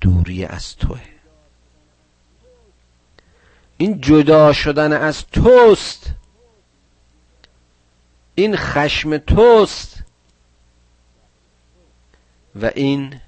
دوری 0.00 0.44
از 0.44 0.76
توه. 0.76 1.15
این 3.78 4.00
جدا 4.00 4.52
شدن 4.52 4.92
از 4.92 5.26
توست 5.26 6.10
این 8.34 8.56
خشم 8.56 9.18
توست 9.18 10.02
و 12.62 12.70
این 12.74 13.20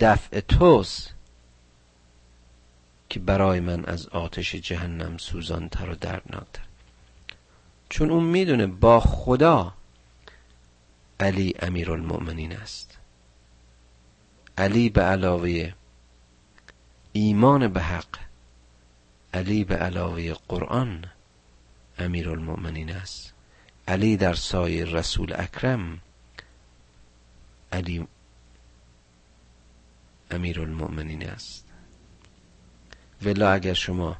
دفع 0.00 0.40
توست 0.40 1.14
که 3.08 3.20
برای 3.20 3.60
من 3.60 3.84
از 3.84 4.08
آتش 4.08 4.54
جهنم 4.54 5.18
سوزانتر 5.18 5.90
و 5.90 5.94
دردناکتر. 5.94 6.62
چون 7.88 8.10
اون 8.10 8.24
می‌دونه 8.24 8.66
با 8.66 9.00
خدا 9.00 9.74
علی 11.20 11.54
امیر 11.58 11.90
المؤمنین 11.92 12.52
است. 12.52 12.98
علی 14.58 14.88
به 14.88 15.02
علاوه 15.02 15.72
ایمان 17.12 17.68
به 17.68 17.80
حق 17.82 18.27
علی 19.34 19.64
به 19.64 19.76
علاوه 19.76 20.34
قرآن 20.48 21.04
امیر 21.98 22.30
المؤمنین 22.30 22.90
است. 22.90 23.32
علی 23.88 24.16
در 24.16 24.34
سایه 24.34 24.84
رسول 24.84 25.32
اکرم 25.36 26.00
علی 27.72 28.06
امیر 30.30 30.60
المؤمنین 30.60 31.28
است. 31.28 31.64
ولا 33.22 33.52
اگر 33.52 33.74
شما 33.74 34.16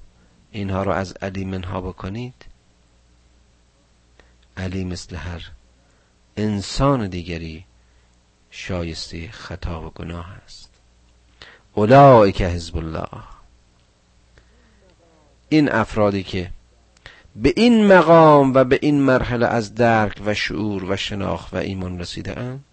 اینها 0.50 0.82
رو 0.82 0.92
از 0.92 1.12
علی 1.12 1.44
منها 1.44 1.80
بکنید 1.80 2.44
علی 4.56 4.84
مثل 4.84 5.16
هر 5.16 5.50
انسان 6.36 7.08
دیگری 7.08 7.64
شایسته 8.50 9.30
خطا 9.30 9.86
و 9.86 9.90
گناه 9.90 10.32
است. 10.44 10.70
اولئک 11.74 12.42
حزب 12.42 12.76
الله. 12.76 13.27
این 15.48 15.72
افرادی 15.72 16.22
که 16.22 16.50
به 17.36 17.52
این 17.56 17.86
مقام 17.86 18.54
و 18.54 18.64
به 18.64 18.78
این 18.82 19.00
مرحله 19.00 19.46
از 19.46 19.74
درک 19.74 20.22
و 20.26 20.34
شعور 20.34 20.84
و 20.84 20.96
شناخت 20.96 21.54
و 21.54 21.56
ایمان 21.56 22.00
رسیده 22.00 22.38
اند 22.38 22.64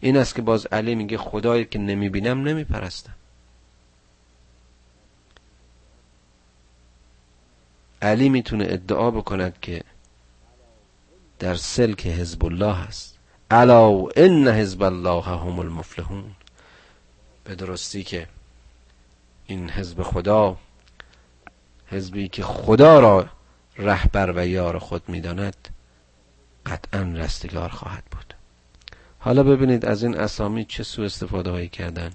این 0.00 0.16
است 0.16 0.34
که 0.34 0.42
باز 0.42 0.66
علی 0.66 0.94
میگه 0.94 1.18
خدایی 1.18 1.64
که 1.64 1.78
نمی‌بینم 1.78 2.48
نمیپرستم. 2.48 3.14
علی 8.02 8.28
می‌تونه 8.28 8.66
ادعا 8.68 9.10
بکند 9.10 9.60
که 9.60 9.82
در 11.38 11.54
سلک 11.54 12.06
حزب 12.06 12.44
الله 12.44 12.74
هست. 12.74 13.18
الا 13.50 13.88
ان 14.16 14.48
حزب 14.48 14.82
الله 14.82 15.22
هم 15.22 15.58
المفلحون. 15.58 16.24
به 17.44 17.54
درستی 17.54 18.04
که 18.04 18.26
این 19.46 19.70
حزب 19.70 20.02
خدا 20.02 20.56
حزبی 21.92 22.28
که 22.28 22.42
خدا 22.42 23.00
را 23.00 23.28
رهبر 23.76 24.32
و 24.36 24.46
یار 24.46 24.78
خود 24.78 25.08
می‌داند 25.08 25.68
قطعا 26.66 27.02
رستگار 27.02 27.68
خواهد 27.68 28.04
بود. 28.04 28.34
حالا 29.18 29.42
ببینید 29.42 29.84
از 29.84 30.02
این 30.02 30.16
اسامی 30.16 30.64
چه 30.64 30.82
سو 30.82 31.02
استفاده 31.02 31.50
هایی 31.50 31.68
کردن. 31.68 32.12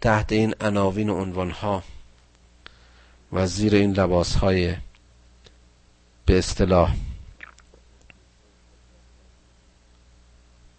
تحت 0.00 0.32
این 0.32 0.54
عناوین 0.60 1.10
و 1.10 1.14
عنوان 1.14 1.50
ها 1.50 1.82
و 3.32 3.46
زیر 3.46 3.74
این 3.74 3.92
لباس 3.92 4.36
های 4.36 4.76
به 6.26 6.38
اصطلاح 6.38 6.96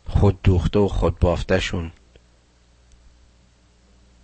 خود 0.07 0.41
دوخته 0.41 0.79
و 0.79 0.87
خود 0.87 1.19
بافتشون 1.19 1.91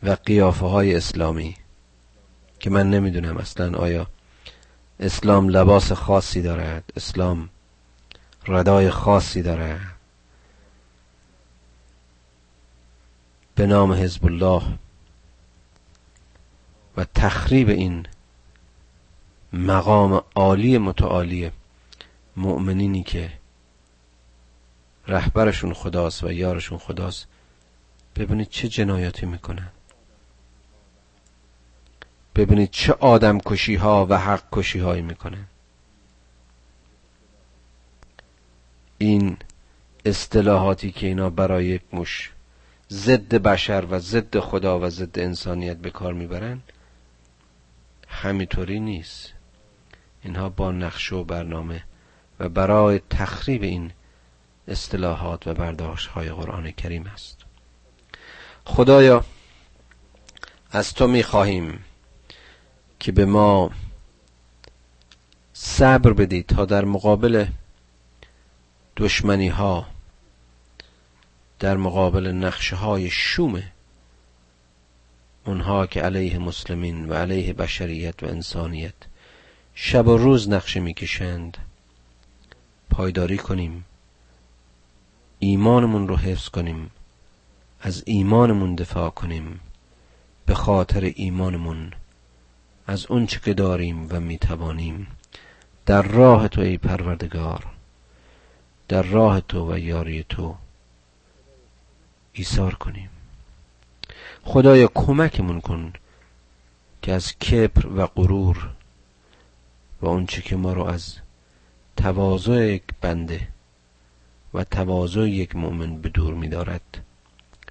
و 0.03 0.17
قیافه 0.25 0.65
های 0.65 0.95
اسلامی 0.95 1.55
که 2.61 2.69
من 2.69 2.89
نمی‌دونم 2.89 3.37
اصلا 3.37 3.77
آیا 3.77 4.07
اسلام 4.99 5.49
لباس 5.49 5.91
خاصی 5.91 6.41
دارد 6.41 6.93
اسلام 6.95 7.49
ردای 8.47 8.89
خاصی 8.89 9.41
دارد. 9.41 9.81
به 13.55 13.67
نام 13.67 13.93
حزب 13.93 14.25
الله 14.25 14.61
و 16.97 17.05
تخریب 17.15 17.69
این 17.69 18.07
مقام 19.53 20.23
عالی 20.35 20.77
متعالی 20.77 21.51
مؤمنینی 22.37 23.03
که 23.03 23.31
رهبرشون 25.07 25.73
خداست 25.73 26.23
و 26.23 26.31
یارشون 26.31 26.77
خداست 26.77 27.27
ببینید 28.15 28.49
چه 28.49 28.67
جنایاتی 28.67 29.25
می‌کنن. 29.25 29.69
ببینید 32.35 32.71
چه 32.71 32.93
آدم 32.93 33.39
کشی 33.39 33.75
ها 33.75 34.07
و 34.09 34.17
حق 34.17 34.43
کشی 34.51 34.79
هایی 34.79 35.01
می‌کنن 35.01 35.45
این 38.97 39.37
اصطلاحاتی 40.05 40.91
که 40.91 41.07
اینا 41.07 41.29
برای 41.29 41.65
یک 41.65 41.81
مش 41.93 42.31
ضد 42.91 43.35
بشر 43.35 43.85
و 43.89 43.99
ضد 43.99 44.39
خدا 44.39 44.79
و 44.79 44.89
ضد 44.89 45.19
انسانیت 45.19 45.77
به 45.77 45.89
کار 45.89 46.13
می‌برن 46.13 46.61
همینطوری 48.07 48.79
نیست. 48.79 49.33
اینها 50.23 50.49
با 50.49 50.71
نقشه 50.71 51.15
و 51.15 51.23
برنامه 51.23 51.83
و 52.39 52.49
برای 52.49 53.01
تخریب 53.09 53.63
این 53.63 53.91
اصطلاحات 54.67 55.47
و 55.47 55.53
برداشت 55.53 56.07
های 56.07 56.29
قرآن 56.29 56.71
کریم 56.71 57.07
است. 57.13 57.37
خدایا 58.65 59.25
از 60.71 60.93
تو 60.93 61.07
می‌خواهیم 61.07 61.85
که 63.01 63.11
به 63.11 63.25
ما 63.25 63.71
صبر 65.53 66.13
بدید 66.13 66.45
تا 66.45 66.65
در 66.65 66.85
مقابل 66.85 67.45
دشمنی 68.97 69.47
ها 69.47 69.87
در 71.59 71.77
مقابل 71.77 72.27
نقشه 72.27 72.75
های 72.75 73.09
شوم 73.09 73.63
اونها 75.45 75.87
که 75.87 76.01
علیه 76.01 76.39
مسلمین 76.39 77.09
و 77.09 77.13
علیه 77.13 77.53
بشریت 77.53 78.23
و 78.23 78.25
انسانیت 78.25 78.93
شب 79.75 80.07
و 80.07 80.17
روز 80.17 80.49
نقشه 80.49 80.79
می‌کشند 80.79 81.57
پایداری 82.89 83.37
کنیم 83.37 83.85
ایمانمون 85.39 86.07
رو 86.07 86.17
حفظ 86.17 86.49
کنیم 86.49 86.91
از 87.81 88.03
ایمانمون 88.05 88.75
دفاع 88.75 89.09
کنیم 89.09 89.59
به 90.45 90.53
خاطر 90.53 91.11
ایمانمون. 91.15 91.93
از 92.91 93.05
اون 93.05 93.25
چه 93.25 93.39
که 93.39 93.53
داریم 93.53 94.07
و 94.09 94.19
می‌توانیم. 94.19 95.07
در 95.85 96.01
راه 96.01 96.47
تو 96.47 96.61
ای 96.61 96.77
پروردگار 96.77 97.65
در 98.87 99.01
راه 99.01 99.41
تو 99.41 99.73
و 99.73 99.77
یاری 99.77 100.25
تو 100.29 100.55
ایثار 102.33 102.73
کنیم. 102.73 103.09
خدایا 104.43 104.87
کمکمون 104.95 105.61
کن 105.61 105.93
که 107.01 107.13
از 107.13 107.37
کبر 107.37 107.87
و 107.87 108.07
غرور 108.07 108.69
و 110.01 110.07
اونچه 110.07 110.41
که 110.41 110.55
ما 110.55 110.73
رو 110.73 110.83
از 110.83 111.15
تواضع 111.97 112.73
یک 112.73 112.83
بنده 113.01 113.47
و 114.53 114.63
تواضع 114.63 115.21
یک 115.21 115.55
مؤمن 115.55 116.01
به 116.01 116.09
دور 116.09 116.33
می‌دارد 116.33 117.01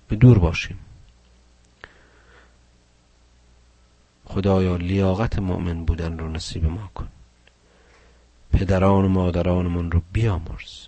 به 0.08 0.16
دور 0.16 0.38
باشیم. 0.38 0.78
خدایا 4.30 4.76
لیاقت 4.76 5.38
مؤمن 5.38 5.84
بودن 5.84 6.18
رو 6.18 6.28
نصیب 6.28 6.64
ما 6.64 6.90
کن. 6.94 7.08
پدران 8.52 9.04
و 9.04 9.08
مادرانمون 9.08 9.92
رو 9.92 10.02
بیامرز. 10.12 10.86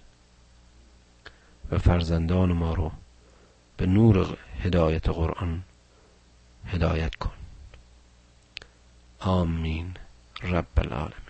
و 1.71 1.79
فرزندان 1.79 2.53
ما 2.53 2.75
رو 2.75 2.93
به 3.77 3.87
نور 3.87 4.39
هدایت 4.61 5.09
قرآن 5.09 5.63
هدایت 6.67 7.15
کن. 7.15 7.33
آمین. 9.21 9.97
رب 10.43 10.67
العالمین. 10.77 11.22